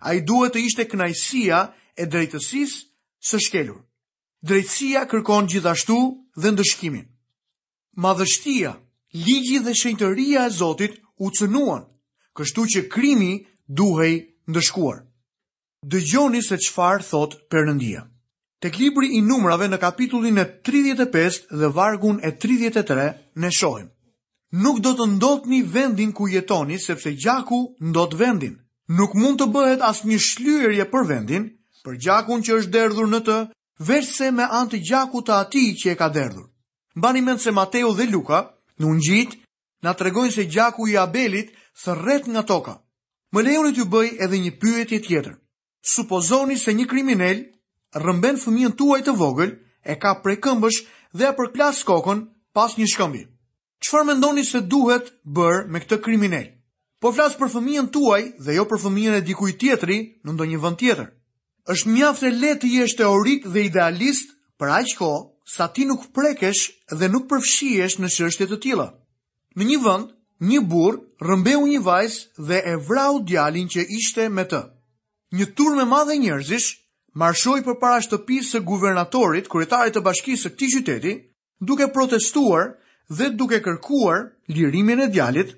Ai 0.08 0.20
duhet 0.24 0.54
të 0.56 0.64
ishte 0.68 0.88
knajsia 0.88 1.62
e 2.00 2.06
drejtësisë 2.06 2.78
së 3.28 3.38
shkelur 3.44 3.82
drejtësia 4.46 5.04
kërkon 5.10 5.48
gjithashtu 5.50 5.96
dhe 6.38 6.50
ndëshkimin. 6.54 7.04
Madhështia, 8.02 8.76
ligji 9.14 9.58
dhe 9.64 9.72
shenjtëria 9.74 10.46
e 10.46 10.54
Zotit 10.54 11.00
u 11.18 11.30
cënuan, 11.34 11.82
kështu 12.36 12.62
që 12.72 12.80
krimi 12.92 13.46
duhej 13.66 14.14
ndëshkuar. 14.50 15.02
Dëgjoni 15.82 16.42
se 16.42 16.56
qëfar 16.56 17.02
thot 17.10 17.34
Perëndia. 17.50 18.04
Tek 18.60 18.78
libri 18.78 19.06
i 19.16 19.20
numrave 19.22 19.68
në 19.70 19.78
kapitullin 19.78 20.38
e 20.38 20.44
35 20.66 21.44
dhe 21.58 21.68
vargun 21.74 22.18
e 22.22 22.32
33 22.34 23.12
në 23.38 23.50
shohim. 23.54 23.88
Nuk 24.58 24.80
do 24.82 24.94
të 24.98 25.06
ndot 25.18 25.46
një 25.46 25.60
vendin 25.72 26.12
ku 26.12 26.26
jetoni, 26.28 26.78
sepse 26.80 27.12
gjaku 27.14 27.74
ndot 27.80 28.14
vendin. 28.18 28.56
Nuk 28.88 29.14
mund 29.14 29.38
të 29.38 29.46
bëhet 29.54 29.82
asë 29.84 30.08
një 30.08 30.18
shlyërje 30.18 30.84
për 30.90 31.06
vendin, 31.08 31.44
për 31.84 31.98
gjakun 32.02 32.42
që 32.42 32.56
është 32.58 32.72
derdhur 32.74 33.08
në 33.12 33.20
të, 33.28 33.36
verse 33.78 34.26
me 34.32 34.42
antë 34.44 34.72
të 34.78 34.84
gjakut 34.90 35.26
të 35.28 35.34
atij 35.34 35.68
që 35.82 35.92
e 35.92 35.98
ka 35.98 36.08
derdhur. 36.08 36.46
Mbani 36.94 37.20
mend 37.22 37.40
se 37.40 37.50
Mateu 37.54 37.94
dhe 37.94 38.08
Luka 38.10 38.50
në 38.80 38.84
Ungjit 38.86 39.36
na 39.82 39.92
tregojnë 39.94 40.32
se 40.34 40.44
gjaku 40.50 40.88
i 40.88 40.96
Abelit 40.98 41.52
rret 41.86 42.26
nga 42.28 42.42
toka. 42.42 42.74
Më 43.32 43.42
lejonit 43.42 43.76
ju 43.76 43.84
bëj 43.84 44.08
edhe 44.24 44.38
një 44.38 44.52
pyetje 44.60 44.98
tjetër. 45.02 45.36
Supozoni 45.82 46.56
se 46.58 46.72
një 46.74 46.86
kriminal 46.90 47.38
rrëmben 47.94 48.40
fëmijën 48.42 48.74
tuaj 48.74 49.00
të 49.04 49.14
vogël, 49.14 49.52
e 49.84 49.94
ka 49.94 50.18
prej 50.22 50.40
këmbësh 50.42 50.80
dhe 51.14 51.24
e 51.28 51.32
përplas 51.36 51.84
kokën 51.86 52.24
pas 52.52 52.74
një 52.78 52.86
shkëmbi. 52.88 53.22
Çfarë 53.80 54.04
mendoni 54.06 54.42
se 54.44 54.60
duhet 54.60 55.12
bërë 55.22 55.68
me 55.70 55.78
këtë 55.80 56.00
kriminal? 56.02 56.50
Po 57.00 57.12
flas 57.14 57.38
për 57.38 57.52
fëmijën 57.54 57.92
tuaj 57.94 58.22
dhe 58.42 58.58
jo 58.58 58.64
për 58.66 58.82
fëmijën 58.84 59.20
e 59.20 59.22
dikujt 59.22 59.60
tjetri 59.62 59.98
në 60.26 60.30
ndonjë 60.34 60.58
vend 60.64 60.78
tjetër 60.82 61.08
është 61.72 61.90
mjaft 61.92 62.22
e 62.24 62.28
lehtë 62.32 62.60
të 62.64 62.68
jesh 62.74 62.94
teorik 62.96 63.42
dhe 63.52 63.64
idealist 63.68 64.30
për 64.60 64.70
aq 64.78 64.92
kohë 65.00 65.24
sa 65.54 65.66
ti 65.74 65.84
nuk 65.88 66.06
prekesh 66.16 66.62
dhe 67.00 67.08
nuk 67.12 67.26
përfshihesh 67.28 67.98
në 68.00 68.08
çështje 68.16 68.46
të 68.52 68.58
tilla. 68.64 68.86
Në 69.58 69.66
një 69.70 69.78
vend, 69.84 70.06
një 70.48 70.60
burr 70.70 70.98
rrëmbeu 71.24 71.66
një 71.68 71.82
vajzë 71.88 72.44
dhe 72.48 72.58
e 72.72 72.74
vrau 72.88 73.20
djalin 73.28 73.68
që 73.72 73.84
ishte 74.00 74.28
me 74.32 74.46
të. 74.48 74.62
Një 75.36 75.46
turmë 75.58 75.84
e 75.84 75.90
madhe 75.92 76.16
njerëzish 76.24 76.68
marshoi 77.20 77.62
përpara 77.66 78.00
shtëpisë 78.04 78.52
së 78.54 78.64
guvernatorit, 78.70 79.50
kryetarit 79.52 79.96
të 79.96 80.04
bashkisë 80.08 80.44
së 80.46 80.52
këtij 80.54 80.72
qyteti, 80.76 81.14
duke 81.68 81.90
protestuar 81.92 82.70
dhe 83.12 83.28
duke 83.36 83.60
kërkuar 83.64 84.22
lirimin 84.56 85.04
e 85.04 85.10
djalit, 85.12 85.52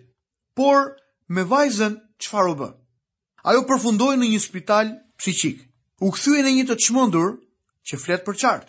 por 0.58 0.96
me 1.28 1.46
vajzën 1.52 1.98
çfarë 2.22 2.50
u 2.50 2.54
bë? 2.64 2.70
Ajo 3.46 3.62
përfundoi 3.68 4.16
në 4.18 4.34
një 4.34 4.40
spital 4.48 4.90
psiqik 5.18 5.69
u 6.04 6.08
kthye 6.16 6.42
në 6.46 6.50
një 6.56 6.62
të 6.70 6.76
çmendur 6.86 7.34
që 7.88 7.98
flet 8.04 8.22
për 8.24 8.36
qartë. 8.42 8.68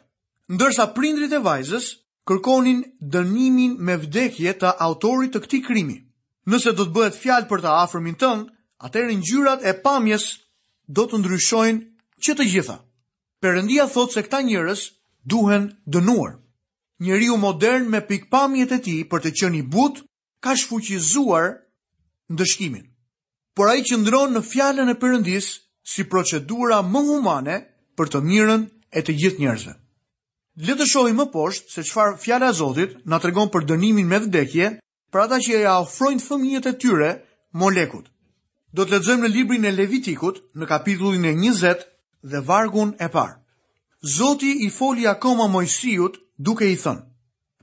Ndërsa 0.51 0.85
prindrit 0.95 1.31
e 1.31 1.39
vajzës 1.45 1.85
kërkonin 2.27 2.81
dënimin 3.13 3.77
me 3.87 3.95
vdekje 4.01 4.51
të 4.61 4.71
autorit 4.87 5.31
të 5.35 5.41
këtij 5.45 5.61
krimi. 5.67 5.97
Nëse 6.51 6.73
do 6.75 6.83
të 6.87 6.93
bëhet 6.95 7.17
fjalë 7.21 7.47
për 7.51 7.63
të 7.63 7.71
afërmin 7.85 8.17
tën, 8.19 8.43
atëherë 8.85 9.15
ngjyrat 9.21 9.61
e 9.69 9.73
pamjes 9.85 10.25
do 10.95 11.03
të 11.07 11.21
ndryshojnë 11.21 11.81
që 12.23 12.35
të 12.35 12.43
gjitha. 12.51 12.75
Perëndia 13.41 13.85
thot 13.93 14.11
se 14.13 14.23
këta 14.27 14.39
njerëz 14.49 14.81
duhen 15.31 15.65
dënuar. 15.93 16.31
u 17.33 17.37
modern 17.45 17.85
me 17.89 18.01
pikpamjet 18.11 18.71
e 18.75 18.79
tij 18.85 19.01
për 19.11 19.19
të 19.23 19.31
qenë 19.37 19.57
i 19.57 19.61
but 19.75 19.95
ka 20.43 20.51
shfuqizuar 20.59 21.45
ndëshkimin. 22.33 22.85
Por 23.55 23.67
ai 23.71 23.81
qëndron 23.87 24.29
në 24.33 24.41
fjalën 24.51 24.89
e 24.93 24.99
Perëndisë 25.01 25.53
si 25.93 26.03
procedura 26.13 26.79
më 26.93 27.01
humane 27.09 27.55
për 27.97 28.11
të 28.13 28.19
mirën 28.27 28.61
e 28.67 28.99
të 29.03 29.13
gjithë 29.21 29.41
njerëzve. 29.43 29.73
Le 30.67 30.73
të 30.77 30.85
shohim 30.91 31.19
më 31.19 31.25
poshtë 31.33 31.73
se 31.75 31.83
çfarë 31.87 32.17
fjala 32.23 32.47
e 32.53 32.57
Zotit 32.59 32.91
na 33.11 33.17
tregon 33.23 33.49
për 33.53 33.63
dënimin 33.71 34.07
me 34.11 34.19
vdekje, 34.25 34.67
për 35.11 35.19
ata 35.25 35.37
që 35.45 35.53
ja 35.65 35.73
ofrojnë 35.83 36.23
fëmijët 36.27 36.65
e 36.71 36.73
tyre 36.81 37.09
molekut. 37.61 38.05
Do 38.75 38.81
të 38.85 38.93
lexojmë 38.97 39.23
në 39.27 39.33
librin 39.35 39.67
e 39.67 39.71
Levitikut, 39.79 40.37
në 40.59 40.65
kapitullin 40.71 41.25
e 41.27 41.33
20 41.43 41.83
dhe 42.31 42.39
vargun 42.49 42.91
e 42.99 43.07
parë. 43.15 43.35
Zoti 44.17 44.51
i 44.65 44.69
foli 44.77 45.07
akoma 45.13 45.47
Mojsiut 45.53 46.15
duke 46.45 46.65
i 46.73 46.77
thënë: 46.83 47.03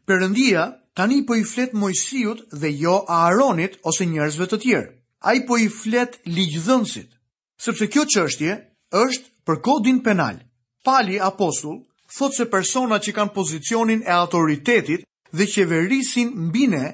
Perëndia 0.08 0.64
tani 0.99 1.25
po 1.26 1.35
i 1.40 1.44
flet 1.52 1.73
Mojsiut 1.82 2.44
dhe 2.61 2.70
jo 2.85 2.97
Aaronit 3.18 3.78
ose 3.90 4.04
njerëzve 4.12 4.47
të 4.50 4.58
tjerë. 4.64 4.90
Ai 5.30 5.38
po 5.47 5.56
i 5.58 5.66
flet 5.82 6.20
ligjdhënësit 6.37 7.11
sepse 7.59 7.88
kjo 7.91 8.05
çështje 8.12 8.55
është 8.95 9.27
për 9.49 9.59
kodin 9.67 9.99
penal. 10.07 10.38
Pali 10.87 11.19
apostull 11.21 11.81
thotë 12.17 12.37
se 12.38 12.47
persona 12.50 12.99
që 13.03 13.15
kanë 13.17 13.35
pozicionin 13.35 14.03
e 14.07 14.12
autoritetit 14.15 15.03
dhe 15.37 15.47
qeverisin 15.55 16.31
mbi 16.49 16.69
ne 16.73 16.85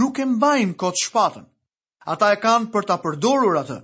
nuk 0.00 0.18
e 0.18 0.26
mbajnë 0.34 0.76
kot 0.82 0.98
shpatën. 1.04 1.44
Ata 2.12 2.32
e 2.34 2.40
kanë 2.44 2.70
për 2.74 2.88
ta 2.88 2.96
përdorur 3.04 3.56
atë. 3.62 3.78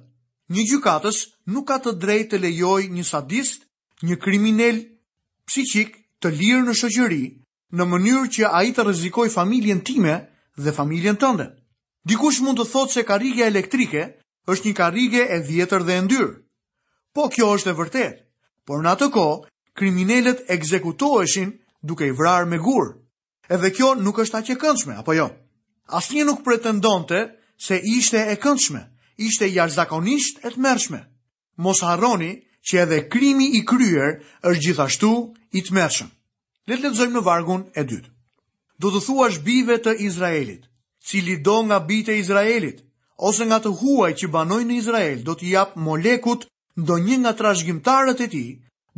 Një 0.53 0.65
gjykatës 0.71 1.19
nuk 1.55 1.69
ka 1.71 1.79
të 1.81 1.95
drejtë 2.03 2.35
të 2.35 2.43
lejojë 2.45 2.91
një 2.97 3.05
sadist, 3.13 3.63
një 4.05 4.19
kriminal 4.21 4.83
psiqik 5.49 5.95
të 6.21 6.29
lirë 6.39 6.63
në 6.67 6.75
shoqëri 6.83 7.25
në 7.79 7.85
mënyrë 7.93 8.29
që 8.35 8.51
ai 8.59 8.69
të 8.75 8.85
rrezikojë 8.85 9.33
familjen 9.39 9.81
time 9.89 10.15
dhe 10.65 10.73
familjen 10.77 11.17
tënde. 11.19 11.49
Dikush 12.09 12.43
mund 12.45 12.61
të 12.61 12.67
thotë 12.75 12.93
se 12.99 13.03
karrika 13.09 13.49
elektrike 13.49 14.03
është 14.53 14.67
një 14.71 14.77
karrige 14.77 15.23
e 15.35 15.39
vjetër 15.47 15.83
dhe 15.87 15.95
e 15.97 16.03
ndyrë. 16.05 16.31
Po 17.15 17.29
kjo 17.33 17.47
është 17.57 17.71
e 17.73 17.77
vërtetë. 17.81 18.21
Por 18.67 18.83
në 18.83 18.91
atë 18.95 19.09
kohë, 19.15 19.41
kriminalët 19.79 20.43
ekzekutoheshin 20.53 21.53
duke 21.83 22.07
i 22.11 22.15
vrarë 22.17 22.49
me 22.51 22.59
gurë. 22.61 22.91
Edhe 23.51 23.71
kjo 23.77 23.93
nuk 24.01 24.19
është 24.23 24.39
aq 24.41 24.51
e 24.55 24.59
këndshme, 24.63 24.97
apo 25.01 25.13
jo? 25.15 25.27
Asnjë 25.97 26.25
nuk 26.29 26.45
pretendonte 26.45 27.19
se 27.61 27.77
ishte 27.97 28.23
e 28.33 28.37
këndshme, 28.41 28.81
ishte 29.21 29.49
jashtëzakonisht 29.53 30.41
e 30.43 30.53
tmerrshme. 30.57 31.01
Mos 31.65 31.83
harroni 31.85 32.33
që 32.67 32.81
edhe 32.85 32.99
krimi 33.13 33.51
i 33.61 33.65
kryer 33.69 34.19
është 34.49 34.63
gjithashtu 34.65 35.13
i 35.61 35.63
tmerrshëm. 35.63 36.09
Le 36.69 36.75
të 36.77 36.83
lexojmë 36.89 37.17
në 37.19 37.25
vargun 37.27 37.67
e 37.79 37.83
dytë. 37.85 38.11
Do 38.81 38.91
të 38.91 39.05
thuash 39.07 39.39
bijve 39.45 39.77
të 39.85 39.93
Izraelit, 40.09 40.65
cili 41.07 41.37
do 41.43 41.61
nga 41.69 41.77
bijtë 41.89 42.13
e 42.17 42.19
Izraelit, 42.25 42.84
ose 43.23 43.45
nga 43.47 43.59
të 43.63 43.71
huaj 43.81 44.13
që 44.21 44.29
banojnë 44.35 44.67
në 44.73 44.79
Izrael 44.81 45.21
do 45.27 45.35
të 45.39 45.51
japë 45.51 45.81
molekut 45.89 46.47
do 46.89 46.97
një 47.03 47.19
nga 47.23 47.33
trashgjimtarët 47.41 48.21
e 48.21 48.29
ti 48.33 48.45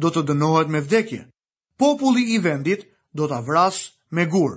do 0.05 0.11
të 0.13 0.23
dënohet 0.31 0.71
me 0.75 0.81
vdekje. 0.81 1.21
Populli 1.77 2.23
i 2.35 2.39
vendit 2.47 2.87
do 3.17 3.27
të 3.29 3.37
avras 3.43 3.81
me 4.17 4.25
gur. 4.27 4.55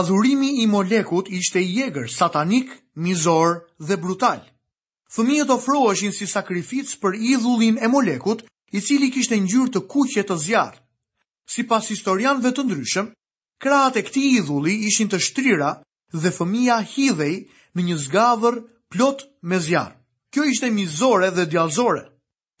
Adhurimi 0.00 0.50
i 0.62 0.66
molekut 0.72 1.28
ishte 1.28 1.60
i 1.60 1.68
jegër, 1.78 2.08
satanik, 2.16 2.70
mizor 2.96 3.60
dhe 3.88 3.96
brutal. 4.00 4.40
Fëmijët 5.12 5.50
ofroheshin 5.52 6.12
si 6.16 6.26
sakrific 6.26 6.94
për 7.02 7.16
idhullin 7.32 7.76
e 7.84 7.88
molekut, 7.92 8.44
i 8.72 8.80
cili 8.80 9.10
kishte 9.12 9.36
ngjyrë 9.36 9.72
të 9.74 9.80
kuqe 9.92 10.22
të 10.24 10.36
zjarrit. 10.46 10.80
Sipas 11.52 11.90
historianëve 11.92 12.54
të 12.56 12.62
ndryshëm, 12.64 13.10
kratë 13.60 14.00
e 14.00 14.02
këtij 14.06 14.30
idhulli 14.38 14.76
ishin 14.88 15.12
të 15.12 15.20
shtrira 15.20 15.72
dhe 16.20 16.30
fëmia 16.36 16.76
hidhej 16.92 17.34
në 17.76 17.80
një 17.88 17.96
zgavër 18.04 18.58
plot 18.92 19.22
me 19.48 19.58
zjarë. 19.64 19.96
Kjo 20.32 20.44
ishte 20.52 20.68
mizore 20.70 21.28
dhe 21.36 21.46
djallzore. 21.52 22.02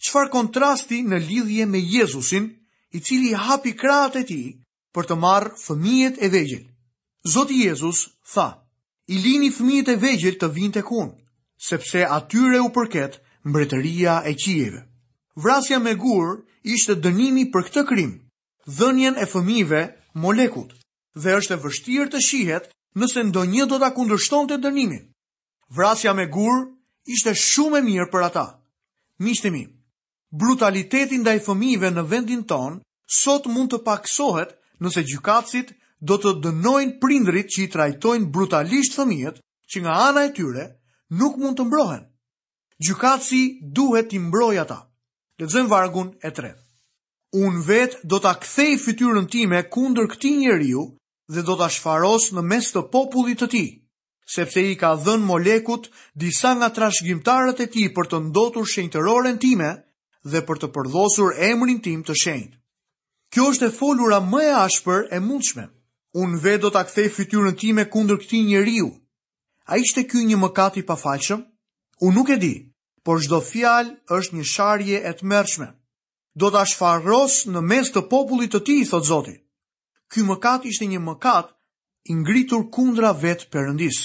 Qfar 0.06 0.28
kontrasti 0.34 1.00
në 1.08 1.18
lidhje 1.28 1.66
me 1.66 1.78
Jezusin, 1.80 2.48
i 2.92 3.00
cili 3.00 3.32
hapi 3.32 3.72
kratë 3.80 4.20
e 4.20 4.24
ti 4.28 4.42
për 4.94 5.06
të 5.08 5.16
marë 5.16 5.52
fëmijet 5.64 6.18
e 6.20 6.28
vegjel. 6.28 6.64
Zoti 7.32 7.62
Jezus 7.64 8.04
tha, 8.32 8.48
i 9.08 9.16
lini 9.24 9.48
fëmijet 9.52 9.88
e 9.94 9.96
vegjel 9.96 10.36
të 10.38 10.48
vinë 10.56 10.74
të 10.76 10.82
kun, 10.88 11.12
sepse 11.68 12.02
atyre 12.04 12.60
u 12.60 12.68
përket 12.74 13.20
mbretëria 13.48 14.20
e 14.28 14.34
qijeve. 14.36 14.82
Vrasja 15.40 15.78
me 15.80 15.94
gur 15.96 16.42
ishte 16.74 16.98
dënimi 17.00 17.46
për 17.54 17.68
këtë 17.70 17.84
krim, 17.88 18.12
dhënjen 18.68 19.16
e 19.16 19.24
fëmive 19.32 19.82
molekut, 20.14 20.74
dhe 21.16 21.38
është 21.38 21.56
e 21.56 21.62
vështirë 21.64 22.10
të 22.12 22.20
shihet 22.28 22.68
nëse 22.98 23.22
ndonjë 23.28 23.64
do 23.70 23.78
ta 23.80 23.90
kundërshtonte 23.94 24.58
dënimin. 24.60 25.04
Vrasja 25.72 26.12
me 26.14 26.26
gur 26.28 26.58
ishte 27.08 27.32
shumë 27.34 27.78
e 27.80 27.84
mirë 27.88 28.08
për 28.12 28.26
ata. 28.28 28.46
Mishtemi, 29.24 29.64
brutaliteti 30.40 31.18
ndaj 31.22 31.38
fëmijëve 31.46 31.90
në 31.94 32.02
vendin 32.10 32.42
ton 32.48 32.78
sot 33.22 33.46
mund 33.52 33.72
të 33.72 33.80
paksohet 33.86 34.56
nëse 34.84 35.04
gjykatësit 35.10 35.74
do 36.02 36.16
të 36.18 36.32
dënojnë 36.44 36.96
prindrit 37.02 37.48
që 37.54 37.60
i 37.64 37.68
trajtojnë 37.72 38.30
brutalisht 38.34 38.96
fëmijët 38.98 39.38
që 39.70 39.82
nga 39.84 39.92
ana 40.08 40.24
e 40.28 40.32
tyre 40.36 40.64
nuk 41.20 41.36
mund 41.40 41.56
të 41.58 41.66
mbrohen. 41.68 42.02
Gjykatësi 42.82 43.42
duhet 43.78 44.10
t'i 44.10 44.18
mbroj 44.18 44.56
ata. 44.64 44.78
Lexojmë 45.38 45.70
vargun 45.70 46.10
e 46.26 46.30
3. 46.34 46.50
Un 47.44 47.62
vet 47.66 47.94
do 48.04 48.18
ta 48.20 48.34
kthej 48.42 48.76
fytyrën 48.84 49.26
time 49.30 49.62
kundër 49.72 50.10
këtij 50.12 50.34
njeriu 50.36 50.82
dhe 51.34 51.42
do 51.48 51.54
të 51.60 51.68
shfaros 51.76 52.28
në 52.36 52.42
mes 52.52 52.68
të 52.74 52.82
popullit 52.94 53.40
të 53.42 53.46
ti, 53.54 53.62
sepse 54.34 54.62
i 54.62 54.74
ka 54.80 54.90
dhën 55.04 55.24
molekut 55.28 55.88
disa 56.24 56.52
nga 56.58 56.68
trashgjimtarët 56.76 57.62
e 57.64 57.68
ti 57.74 57.84
për 57.96 58.10
të 58.10 58.18
ndotur 58.28 58.66
shenjë 58.68 59.38
time 59.44 59.70
dhe 60.32 60.40
për 60.48 60.56
të 60.62 60.68
përdhosur 60.74 61.30
emrin 61.50 61.80
tim 61.84 62.02
të 62.04 62.14
shenjtë. 62.22 62.56
Kjo 63.32 63.44
është 63.50 63.66
e 63.70 63.74
folura 63.78 64.20
më 64.32 64.40
e 64.50 64.52
ashpër 64.66 65.00
e 65.16 65.18
mundshme. 65.28 65.64
Unë 66.22 66.40
ve 66.44 66.54
do 66.60 66.68
të 66.70 66.78
akthej 66.82 67.08
fytyrën 67.16 67.56
time 67.56 67.84
kundër 67.92 68.18
këti 68.20 68.40
një 68.50 68.60
riu. 68.68 68.90
A 69.72 69.80
ishte 69.80 70.04
kjo 70.04 70.20
një 70.28 70.36
mëkati 70.42 70.82
pa 70.84 70.96
falqëm? 71.00 71.40
Unë 72.04 72.14
nuk 72.16 72.28
e 72.28 72.36
di, 72.42 72.54
por 73.04 73.22
shdo 73.24 73.38
fjal 73.40 73.88
është 74.18 74.36
një 74.36 74.44
sharje 74.52 74.98
e 75.08 75.12
të 75.16 75.28
mërshme. 75.32 75.68
Do 76.36 76.52
të 76.52 76.66
shfaros 76.74 77.40
në 77.54 77.64
mes 77.70 77.88
të 77.92 78.04
popullit 78.12 78.52
të 78.52 78.60
ti, 78.68 78.76
thot 78.88 79.08
Zoti 79.08 79.38
ky 80.12 80.20
mëkat 80.28 80.66
ishte 80.68 80.86
një 80.92 81.00
mëkat 81.08 81.48
i 82.12 82.14
ngritur 82.18 82.66
kundra 82.74 83.12
vetë 83.22 83.46
Perëndis. 83.52 84.00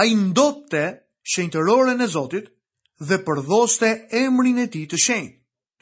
Ai 0.00 0.12
ndopte 0.12 0.84
shenjtërorën 1.32 2.04
e 2.04 2.08
Zotit 2.14 2.50
dhe 3.08 3.16
përdhoste 3.26 3.90
emrin 4.22 4.58
e 4.64 4.68
tij 4.72 4.84
të 4.90 4.98
shenjtë. 5.06 5.36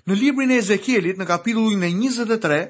Në 0.06 0.14
librin 0.20 0.52
e 0.54 0.60
Ezekielit 0.62 1.18
në 1.18 1.26
kapitullin 1.26 1.82
e 1.82 1.90
23, 1.90 2.60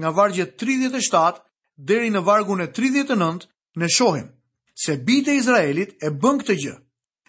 nga 0.00 0.10
vargjet 0.16 0.56
37 0.60 1.44
deri 1.90 2.08
në 2.14 2.22
vargun 2.24 2.64
e 2.64 2.68
39, 2.72 3.44
ne 3.78 3.88
shohim 3.92 4.28
se 4.78 4.94
bita 5.04 5.30
e 5.34 5.40
Izraelit 5.42 5.90
e 6.02 6.08
bën 6.22 6.36
këtë 6.40 6.54
gjë 6.62 6.76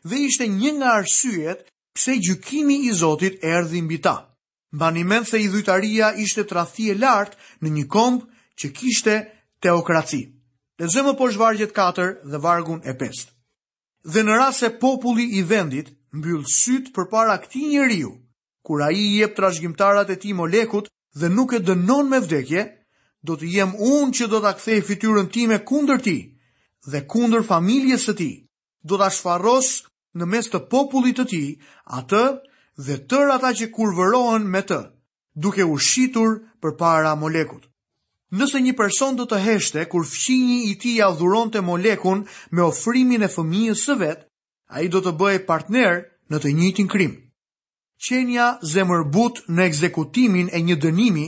dhe 0.09 0.17
ishte 0.27 0.45
një 0.47 0.71
nga 0.77 0.89
arsyet 0.99 1.65
pse 1.95 2.15
gjykimi 2.25 2.77
i 2.89 2.91
Zotit 2.99 3.43
erdhi 3.43 3.81
mbi 3.85 3.97
ta. 4.05 4.15
Mbani 4.75 5.03
mend 5.09 5.27
se 5.27 5.41
idhujtaria 5.41 6.13
ishte 6.23 6.45
tradhti 6.49 6.87
e 6.93 6.95
lartë 7.01 7.37
në 7.61 7.69
një 7.75 7.85
komb 7.95 8.23
që 8.59 8.69
kishte 8.77 9.13
teokraci. 9.63 10.21
Lezëmë 10.83 11.13
po 11.19 11.27
shvargjet 11.31 11.73
4 11.75 12.09
dhe 12.31 12.39
vargun 12.43 12.81
e 12.89 12.93
5. 12.99 13.21
Dhe 14.13 14.21
në 14.27 14.35
rase 14.41 14.69
populli 14.81 15.25
i 15.39 15.43
vendit 15.51 15.91
mbyllë 16.19 16.51
sytë 16.53 16.93
për 16.95 17.07
para 17.11 17.35
këti 17.43 17.63
një 17.71 17.87
riu, 17.91 18.11
kura 18.67 18.91
i 18.95 19.03
jep 19.19 19.35
trashgjimtarat 19.37 20.11
e 20.15 20.19
ti 20.21 20.33
molekut 20.33 20.89
dhe 21.19 21.29
nuk 21.29 21.53
e 21.57 21.63
dënon 21.67 22.09
me 22.11 22.19
vdekje, 22.23 22.65
do 23.27 23.35
të 23.35 23.49
jem 23.51 23.73
unë 23.75 24.13
që 24.15 24.27
do 24.31 24.39
të 24.39 24.49
akthej 24.53 24.79
fityrën 24.87 25.27
time 25.35 25.57
kundër 25.69 25.99
ti 26.05 26.17
dhe 26.91 27.01
kundër 27.11 27.43
familjes 27.49 28.05
të 28.07 28.13
ti, 28.19 28.31
do 28.87 28.95
të 28.99 29.07
ashfaros 29.11 29.71
në 30.15 30.25
mes 30.31 30.47
të 30.51 30.61
popullit 30.71 31.19
të 31.19 31.25
ti, 31.31 31.43
atë 31.99 32.23
dhe 32.87 32.99
tër 33.11 33.35
ata 33.35 33.51
që 33.59 33.71
kurvërohen 33.75 34.47
me 34.53 34.63
të, 34.63 34.79
duke 35.43 35.67
u 35.67 35.75
shitur 35.89 36.39
për 36.63 36.79
para 36.79 37.11
molekut. 37.19 37.68
Nëse 38.29 38.59
një 38.61 38.73
person 38.77 39.15
do 39.17 39.25
të 39.25 39.37
heshte 39.41 39.83
kur 39.89 40.03
fqinji 40.05 40.57
i 40.69 40.73
tij 40.77 40.99
ia 40.99 41.07
dhuronte 41.17 41.61
molekun 41.65 42.19
me 42.53 42.61
ofrimin 42.61 43.23
e 43.25 43.27
fëmijës 43.35 43.81
së 43.87 43.95
vet, 43.97 44.19
ai 44.77 44.83
do 44.93 45.01
të 45.01 45.15
bëhej 45.17 45.39
partner 45.49 46.03
në 46.29 46.37
të 46.43 46.51
njëjtin 46.59 46.89
krim. 46.93 47.15
Qenia 48.05 48.51
zemërbut 48.73 49.41
në 49.49 49.65
ekzekutimin 49.71 50.51
e 50.53 50.61
një 50.61 50.77
dënimi 50.85 51.25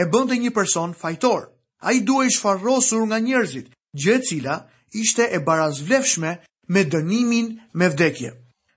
e 0.00 0.06
bënte 0.12 0.38
një 0.38 0.52
person 0.54 0.94
fajtor. 1.00 1.50
Ai 1.86 1.96
duhej 2.06 2.30
shfarrosur 2.36 3.02
nga 3.10 3.18
njerëzit, 3.26 3.66
gjë 4.00 4.14
e 4.16 4.22
cila 4.28 4.54
ishte 5.02 5.26
e 5.36 5.40
barazvlefshme 5.48 6.30
me 6.72 6.82
dënimin 6.94 7.48
me 7.78 7.88
vdekje. 7.92 8.30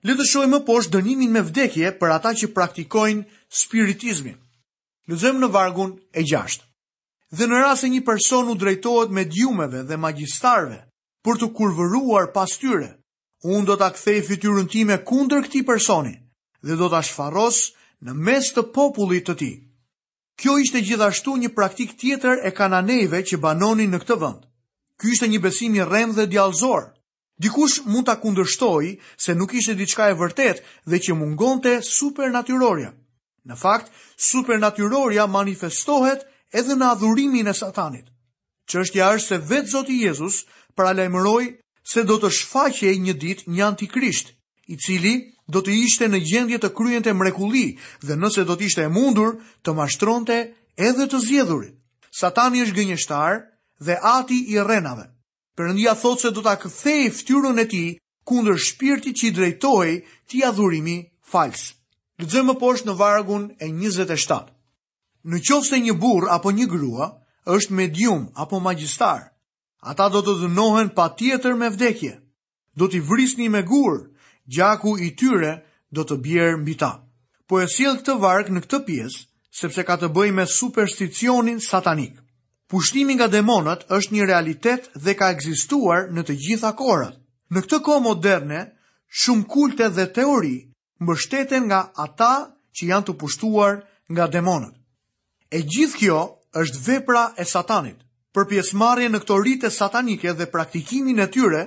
Le 0.07 0.15
të 0.17 0.25
shohim 0.31 0.57
më 0.57 0.63
poshtë 0.67 0.97
dënimin 0.97 1.31
me 1.37 1.45
vdekje 1.45 1.93
për 2.01 2.15
ata 2.17 2.33
që 2.39 2.49
praktikojnë 2.57 3.27
spiritizmin. 3.61 4.35
Lexojmë 5.09 5.45
në 5.45 5.53
vargun 5.55 5.93
e 6.19 6.25
6 6.33 6.65
dhe 7.31 7.45
në 7.45 7.59
rrasë 7.61 7.87
një 7.93 8.01
person 8.05 8.47
u 8.49 8.55
drejtohet 8.57 9.11
me 9.13 9.23
djumeve 9.29 9.83
dhe 9.85 9.97
magjistarve 9.97 10.79
për 11.25 11.37
të 11.39 11.49
kurvëruar 11.55 12.31
pas 12.33 12.51
tyre, 12.61 12.87
unë 13.43 13.65
do 13.67 13.75
të 13.77 13.85
akthej 13.91 14.21
fityrën 14.29 14.69
time 14.71 14.97
kundër 15.05 15.45
këti 15.45 15.61
personi 15.67 16.15
dhe 16.65 16.75
do 16.79 16.87
të 16.89 16.99
ashfaros 17.01 17.59
në 18.03 18.15
mes 18.15 18.49
të 18.55 18.63
popullit 18.73 19.27
të 19.27 19.35
ti. 19.41 19.51
Kjo 20.39 20.57
ishte 20.63 20.81
gjithashtu 20.87 21.35
një 21.37 21.49
praktik 21.55 21.93
tjetër 21.99 22.41
e 22.47 22.53
kananeve 22.55 23.21
që 23.27 23.37
banoni 23.43 23.87
në 23.91 23.99
këtë 23.99 24.15
vënd. 24.21 24.41
Ky 24.99 25.11
ishte 25.13 25.27
një 25.27 25.39
besim 25.43 25.75
i 25.75 25.83
rem 25.83 26.13
dhe 26.15 26.25
djallëzor. 26.31 26.95
Dikush 27.39 27.81
mund 27.87 28.07
ta 28.07 28.15
kundërshtoi 28.19 28.93
se 29.15 29.35
nuk 29.35 29.53
ishte 29.55 29.75
diçka 29.79 30.09
e 30.11 30.15
vërtet 30.19 30.63
dhe 30.85 30.97
që 31.03 31.15
mungonte 31.15 31.81
supernatyrorja. 31.83 32.89
Në 33.47 33.55
fakt, 33.59 33.91
supernatyrorja 34.15 35.27
manifestohet 35.27 36.23
edhe 36.57 36.75
në 36.77 36.85
adhurimin 36.93 37.47
e 37.47 37.53
satanit. 37.57 38.05
Që 38.69 38.81
është 38.85 39.17
se 39.27 39.37
vetë 39.49 39.71
Zoti 39.73 39.97
Jezus 40.03 40.39
lejmëroj 40.79 41.43
se 41.91 42.03
do 42.07 42.15
të 42.21 42.29
shfaqe 42.31 42.93
një 43.05 43.13
dit 43.19 43.41
një 43.47 43.63
antikrisht, 43.65 44.31
i 44.73 44.77
cili 44.77 45.33
do 45.47 45.59
të 45.61 45.73
ishte 45.83 46.07
në 46.07 46.19
gjendje 46.29 46.57
të 46.63 46.69
kryen 46.77 47.03
të 47.03 47.13
mrekuli 47.19 47.65
dhe 48.05 48.15
nëse 48.15 48.45
do 48.47 48.55
të 48.55 48.63
ishte 48.69 48.83
e 48.87 48.89
mundur 48.97 49.33
të 49.63 49.73
mashtronte 49.79 50.37
edhe 50.89 51.07
të 51.11 51.19
zjedhurit. 51.25 51.75
Satani 52.19 52.63
është 52.63 52.77
gënjështar 52.77 53.41
dhe 53.85 53.97
ati 54.15 54.37
i 54.53 54.61
renave. 54.69 55.05
Përëndia 55.59 55.97
thot 55.99 56.21
se 56.23 56.31
do 56.31 56.41
të 56.45 56.55
këthej 56.63 57.09
ftyrun 57.17 57.59
e 57.59 57.65
ti 57.73 57.83
kundër 58.29 58.55
shpirti 58.67 59.11
që 59.17 59.23
i 59.27 59.35
drejtoj 59.37 59.89
të 60.31 60.45
adhurimi 60.47 60.97
falsë. 61.31 61.67
Lëdzëmë 62.23 62.55
poshtë 62.63 62.87
në 62.87 62.95
vargun 63.03 63.51
e 63.63 63.67
27. 63.67 64.47
Në 65.27 65.39
qovë 65.47 65.65
se 65.67 65.77
një 65.83 65.93
bur 65.99 66.29
apo 66.31 66.51
një 66.55 66.65
grua 66.71 67.09
është 67.51 67.73
medium 67.75 68.27
apo 68.39 68.59
magjistar, 68.63 69.25
ata 69.83 70.05
do 70.13 70.21
të 70.23 70.35
dënohen 70.45 70.89
pa 70.95 71.09
tjetër 71.11 71.57
me 71.59 71.67
vdekje. 71.73 72.13
Do 72.79 72.87
t'i 72.87 72.99
vrisni 73.03 73.49
me 73.49 73.61
gur, 73.67 74.07
gjaku 74.47 74.95
i 75.03 75.09
tyre 75.19 75.51
do 75.91 76.03
të 76.07 76.15
bjerë 76.23 76.57
mbi 76.61 76.75
ta. 76.79 76.91
Po 77.47 77.59
e 77.59 77.67
siel 77.67 77.99
këtë 77.99 78.15
vark 78.21 78.47
në 78.49 78.63
këtë 78.63 78.79
pjesë, 78.87 79.25
sepse 79.59 79.83
ka 79.83 79.97
të 79.99 80.07
bëj 80.15 80.31
me 80.31 80.45
supersticionin 80.47 81.59
satanik. 81.59 82.15
Pushtimi 82.69 83.17
nga 83.19 83.27
demonët 83.27 83.83
është 83.91 84.13
një 84.15 84.25
realitet 84.29 84.87
dhe 84.95 85.17
ka 85.19 85.31
egzistuar 85.35 86.07
në 86.15 86.21
të 86.29 86.35
gjitha 86.47 86.71
korët. 86.79 87.19
Në 87.51 87.65
këtë 87.65 87.81
ko 87.87 87.99
moderne, 87.99 88.63
shumë 89.09 89.47
kulte 89.51 89.89
dhe 89.89 90.05
teori 90.15 90.55
mbështeten 91.01 91.65
nga 91.67 91.89
ata 92.07 92.33
që 92.75 92.91
janë 92.93 93.07
të 93.09 93.17
pushtuar 93.21 93.81
nga 94.11 94.27
demonët. 94.29 94.78
E 95.49 95.59
gjithë 95.65 95.97
kjo 95.97 96.17
është 96.61 96.81
vepra 96.87 97.21
e 97.41 97.45
satanit. 97.51 97.97
Për 98.37 98.45
pjesmarje 98.51 99.07
në 99.09 99.21
këto 99.23 99.37
rite 99.45 99.69
satanike 99.73 100.33
dhe 100.37 100.45
praktikimin 100.51 101.21
e 101.23 101.27
tyre, 101.33 101.63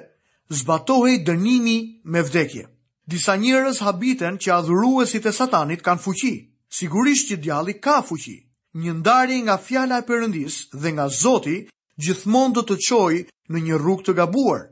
zbatohej 0.59 1.17
dënimi 1.27 1.75
me 2.15 2.23
vdekje. 2.23 2.63
Disa 3.11 3.35
njerëz 3.43 3.81
habiten 3.83 4.39
që 4.39 4.53
adhuruesit 4.59 5.27
e 5.27 5.33
satanit 5.39 5.83
kanë 5.83 6.03
fuqi. 6.05 6.35
Sigurisht 6.79 7.29
që 7.33 7.41
djalli 7.43 7.75
ka 7.83 7.97
fuqi. 8.07 8.37
Një 8.83 8.93
ndarje 9.01 9.41
nga 9.43 9.57
fjala 9.67 9.99
e 10.01 10.07
Perëndis 10.09 10.55
dhe 10.83 10.93
nga 10.95 11.09
Zoti 11.23 11.59
gjithmonë 12.05 12.55
do 12.57 12.63
të 12.69 12.77
çojë 12.87 13.25
në 13.53 13.65
një 13.67 13.81
rrugë 13.83 14.07
të 14.07 14.13
gabuar. 14.21 14.63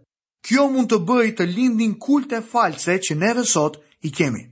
Kjo 0.46 0.70
mund 0.72 0.88
të 0.88 0.98
bëjë 1.08 1.34
të 1.40 1.48
lindin 1.56 1.98
kulte 2.06 2.38
false 2.52 2.94
që 3.06 3.18
neve 3.24 3.44
sot 3.54 3.76
i 4.08 4.12
kemi. 4.18 4.46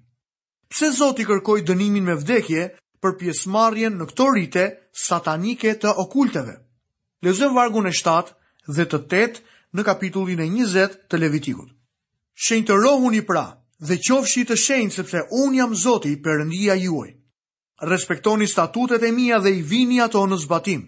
Pse 0.68 0.90
Zoti 0.98 1.24
kërkoi 1.30 1.62
dënimin 1.70 2.04
me 2.10 2.18
vdekje 2.20 2.66
për 3.04 3.12
pjesëmarrjen 3.18 3.98
në 3.98 4.06
këto 4.12 4.26
rite 4.36 4.62
satanike 5.02 5.74
të 5.82 5.92
okulteve. 6.04 6.54
Lexojmë 7.26 7.54
vargun 7.58 7.88
e 7.90 7.94
7 7.94 8.32
dhe 8.78 8.86
të 8.90 9.00
8 9.06 9.40
në 9.78 9.84
kapitullin 9.88 10.40
e 10.44 10.48
20 10.54 10.96
të 11.10 11.20
Levitikut. 11.22 11.70
Shenjë 12.46 12.68
të 12.70 12.78
rohuni 12.82 13.22
pra 13.28 13.44
dhe 13.88 13.98
qofshi 14.06 14.44
të 14.46 14.56
shenjë 14.64 14.94
sepse 14.98 15.24
unë 15.42 15.60
jam 15.60 15.74
Zoti 15.82 16.16
Perëndia 16.24 16.76
juaj. 16.78 17.08
Respektoni 17.92 18.46
statutet 18.50 19.02
e 19.06 19.12
mia 19.14 19.38
dhe 19.38 19.52
i 19.58 19.62
vini 19.62 20.00
ato 20.02 20.22
në 20.26 20.36
zbatim. 20.44 20.82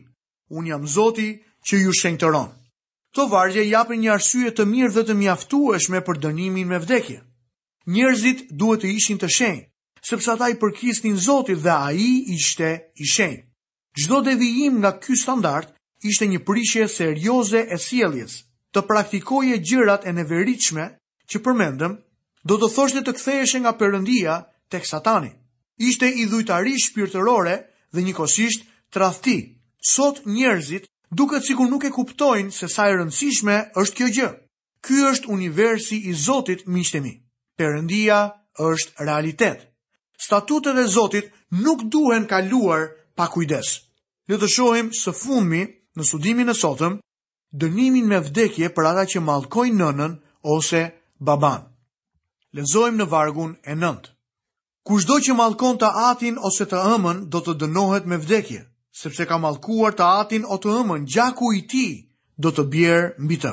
Unë 0.51 0.68
jam 0.73 0.87
Zoti 0.90 1.29
që 1.66 1.83
ju 1.85 1.92
shenjtëron. 2.01 2.51
Këto 3.11 3.27
vargje 3.27 3.64
japë 3.66 3.96
një 4.03 4.12
arsye 4.14 4.51
të 4.55 4.66
mirë 4.70 4.92
dhe 4.96 5.03
të 5.09 5.16
mjaftueshme 5.18 6.01
për 6.07 6.18
dënimin 6.27 6.70
me 6.70 6.79
vdekje. 6.83 7.20
Njerëzit 7.90 8.46
duhet 8.59 8.83
të 8.85 8.90
ishin 8.99 9.18
të 9.18 9.29
shenjë, 9.37 9.69
sepse 10.02 10.30
ata 10.32 10.48
i 10.48 10.54
përkisnin 10.58 11.16
Zotit 11.20 11.58
dhe 11.64 11.70
ai 11.88 12.04
ishte 12.36 12.70
i 13.02 13.06
shenjtë. 13.12 13.46
Çdo 13.98 14.18
devijim 14.24 14.74
nga 14.80 14.92
ky 15.02 15.14
standard 15.22 15.68
ishte 16.10 16.24
një 16.30 16.40
prishje 16.48 16.88
serioze 16.88 17.60
e 17.68 17.76
sjelljes. 17.86 18.32
Të 18.72 18.80
praktikoje 18.86 19.58
gjërat 19.66 20.06
e 20.06 20.12
neveritshme 20.14 20.84
që 21.30 21.36
përmendëm, 21.44 21.92
do 22.48 22.54
të 22.58 22.68
thoshte 22.74 23.00
të 23.04 23.12
kthehesh 23.16 23.56
nga 23.60 23.72
Perëndia 23.80 24.34
tek 24.70 24.86
Satani. 24.86 25.32
Ishte 25.88 26.06
i 26.20 26.24
dhujtari 26.30 26.74
shpirtërore 26.84 27.54
dhe 27.92 28.00
njëkohësisht 28.06 28.62
tradhti. 28.94 29.36
Sot 29.92 30.22
njerëzit 30.26 30.86
duket 31.10 31.42
sikur 31.46 31.66
nuk 31.70 31.84
e 31.84 31.90
kuptojnë 31.90 32.54
se 32.54 32.68
sa 32.68 32.86
e 32.88 32.94
rëndësishme 32.94 33.56
është 33.80 33.96
kjo 33.96 34.08
gjë. 34.16 34.28
Ky 34.84 34.96
është 35.12 35.30
universi 35.34 35.98
i 36.10 36.14
Zotit 36.14 36.62
miqtë 36.68 37.00
mi. 37.04 37.12
Perëndia 37.58 38.20
është 38.70 39.04
realitet 39.04 39.66
statutet 40.26 40.76
e 40.78 40.87
Zotit 40.96 41.26
nuk 41.64 41.80
duhen 41.92 42.26
kaluar 42.33 42.83
pa 43.16 43.24
kujdes. 43.35 43.68
Le 44.28 44.37
të 44.40 44.48
shohim 44.54 44.90
së 45.00 45.14
fundmi 45.16 45.62
në 45.96 46.06
studimin 46.11 46.52
e 46.52 46.56
sotëm 46.62 46.98
dënimin 47.62 48.04
me 48.12 48.18
vdekje 48.26 48.68
për 48.76 48.88
ata 48.90 49.04
që 49.12 49.22
mallkojnë 49.30 49.78
nënën 49.80 50.12
ose 50.56 50.83
baban. 51.28 51.62
Lezojmë 52.56 52.98
në 53.00 53.06
vargun 53.14 53.56
e 53.70 53.74
nëndë. 53.83 54.12
Kushdo 54.87 55.16
që 55.24 55.38
mallkon 55.40 55.80
të 55.80 55.88
atin 56.11 56.37
ose 56.48 56.68
të 56.68 56.78
ëmën 56.94 57.24
do 57.33 57.40
të 57.44 57.56
dënohet 57.62 58.04
me 58.11 58.20
vdekje, 58.26 58.61
sepse 59.02 59.24
ka 59.28 59.37
mallkuar 59.44 59.96
të 59.96 60.04
atin 60.20 60.44
ose 60.46 60.62
të 60.66 60.76
ëmën, 60.83 61.04
gjaku 61.14 61.48
i 61.59 61.62
tij 61.70 61.92
do 62.42 62.48
të 62.52 62.68
bjerë 62.72 63.11
mbi 63.24 63.37
të. 63.42 63.52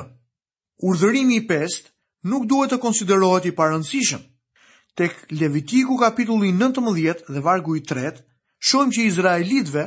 Urdhërimi 0.88 1.40
i 1.40 1.46
pestë 1.50 1.88
nuk 2.30 2.44
duhet 2.50 2.70
të 2.74 2.78
konsiderohet 2.84 3.48
i 3.50 3.56
parëndësishëm, 3.60 4.22
tek 4.98 5.12
Levitiku 5.40 5.96
kapitulli 5.96 6.52
19 6.52 7.28
dhe 7.34 7.40
vargu 7.44 7.76
i 7.76 7.80
3, 7.80 8.18
shohim 8.68 8.90
që 8.96 9.04
izraelitëve 9.06 9.84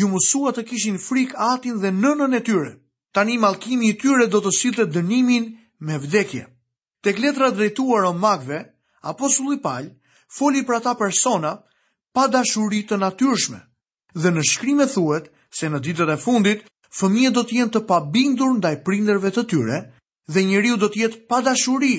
ju 0.00 0.08
mësua 0.08 0.54
të 0.56 0.64
kishin 0.70 0.96
frik 0.98 1.34
atin 1.52 1.76
dhe 1.82 1.90
nënën 1.92 2.36
e 2.38 2.40
tyre. 2.46 2.70
Tani 3.14 3.36
mallkimi 3.38 3.90
i 3.92 3.98
tyre 4.00 4.24
do 4.32 4.40
të 4.40 4.52
sillte 4.60 4.86
dënimin 4.94 5.50
me 5.86 5.98
vdekje. 6.00 6.46
Tek 7.04 7.20
letra 7.20 7.50
drejtuar 7.52 8.06
Romakëve, 8.06 8.62
apostulli 9.12 9.60
Paul 9.60 9.90
foli 10.38 10.64
për 10.64 10.78
ata 10.78 10.96
persona 10.98 11.52
pa 12.16 12.24
dashuri 12.32 12.80
të 12.88 12.96
natyrshme. 13.04 13.60
Dhe 14.20 14.32
në 14.32 14.46
shkrim 14.50 14.80
e 14.80 14.88
thuet 14.94 15.28
se 15.54 15.68
në 15.68 15.82
ditët 15.84 16.08
e 16.08 16.16
fundit, 16.24 16.64
fëmijët 16.98 17.36
do 17.36 17.44
të 17.44 17.60
jenë 17.60 17.74
të 17.76 17.84
pabindur 17.90 18.56
ndaj 18.62 18.78
prindërve 18.86 19.28
të 19.36 19.44
tyre 19.52 19.78
dhe 20.32 20.48
njeriu 20.48 20.80
do 20.80 20.88
të 20.88 21.00
jetë 21.04 21.26
pa 21.28 21.44
dashuri 21.44 21.92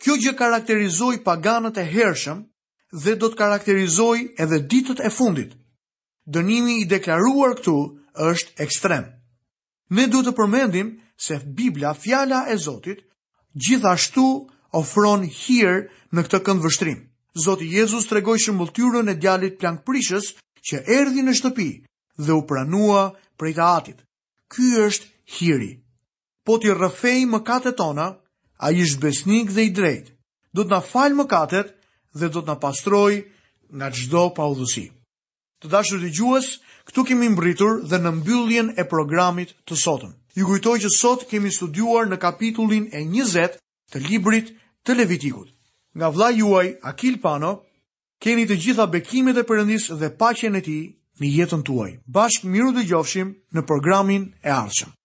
Kjo 0.00 0.14
gjë 0.16 0.32
karakterizoi 0.36 1.18
paganët 1.20 1.76
e 1.80 1.84
hershëm 1.92 2.38
dhe 3.04 3.12
do 3.20 3.28
të 3.30 3.36
karakterizoi 3.36 4.22
edhe 4.40 4.62
ditët 4.72 5.02
e 5.04 5.10
fundit. 5.12 5.50
Dënimi 6.24 6.78
i 6.80 6.86
deklaruar 6.88 7.52
këtu 7.58 7.74
është 8.30 8.64
ekstrem. 8.64 9.04
Ne 9.96 10.06
duhet 10.08 10.30
të 10.30 10.36
përmendim 10.40 10.94
se 11.20 11.36
Bibla, 11.58 11.92
fjala 11.92 12.46
e 12.48 12.56
Zotit, 12.56 13.02
gjithashtu 13.52 14.24
ofron 14.80 15.26
hir 15.28 15.82
në 16.14 16.24
këtë 16.28 16.40
këndë 16.48 16.64
vështrim. 16.64 16.98
Zoti 17.44 17.68
Jezus 17.70 18.08
tregoi 18.10 18.38
shëmbulltyrën 18.42 19.12
e 19.12 19.16
djalit 19.20 19.58
plankprishës 19.60 20.32
që 20.70 20.80
erdhi 20.96 21.22
në 21.26 21.36
shtëpi 21.40 21.68
dhe 22.24 22.32
u 22.40 22.46
pranua 22.48 23.04
prej 23.38 23.52
të 23.58 23.66
atit. 23.76 23.98
Ky 24.50 24.72
është 24.86 25.12
hiri. 25.36 25.72
Po 26.44 26.56
ti 26.58 26.72
rrëfej 26.72 27.20
mëkatet 27.30 27.76
tona, 27.78 28.10
A 28.60 28.68
i 28.70 28.84
besnik 29.00 29.48
dhe 29.56 29.62
i 29.62 29.70
drejt, 29.78 30.06
do 30.58 30.64
të 30.66 30.70
na 30.72 30.80
falë 30.86 31.16
më 31.18 31.24
katet 31.32 31.68
dhe 32.20 32.28
do 32.34 32.42
të 32.44 32.50
na 32.52 32.56
pastroj 32.64 33.12
nga 33.78 33.88
gjdo 33.96 34.24
pa 34.36 34.44
udhësi. 34.52 34.82
Të 35.64 35.68
dashur 35.74 36.00
të 36.02 36.10
gjuhës, 36.18 36.48
këtu 36.88 37.04
kemi 37.10 37.30
mbritur 37.32 37.80
dhe 37.88 37.96
në 38.04 38.12
mbylljen 38.20 38.68
e 38.76 38.84
programit 38.92 39.54
të 39.66 39.78
sotëm. 39.84 40.12
Ju 40.36 40.44
kujtoj 40.50 40.76
që 40.84 40.90
sot 40.96 41.24
kemi 41.30 41.52
studuar 41.56 42.06
në 42.10 42.20
kapitullin 42.26 42.86
e 42.92 43.00
20 43.16 43.56
të 43.92 44.04
librit 44.10 44.52
të 44.86 44.96
Levitikut. 44.98 45.48
Nga 45.96 46.08
vla 46.16 46.28
juaj, 46.40 46.66
Akil 46.92 47.16
Pano, 47.24 47.52
keni 48.22 48.44
të 48.46 48.56
gjitha 48.64 48.86
bekimet 48.96 49.40
e 49.40 49.46
përëndis 49.50 49.88
dhe 50.00 50.12
pacjen 50.20 50.54
e 50.54 50.62
ti 50.68 50.78
në 51.20 51.32
jetën 51.38 51.64
tuaj. 51.68 51.90
Bashk 52.16 52.44
miru 52.52 52.72
dhe 52.76 52.84
gjofshim 52.92 53.32
në 53.56 53.66
programin 53.72 54.32
e 54.48 54.52
arqëm. 54.62 54.96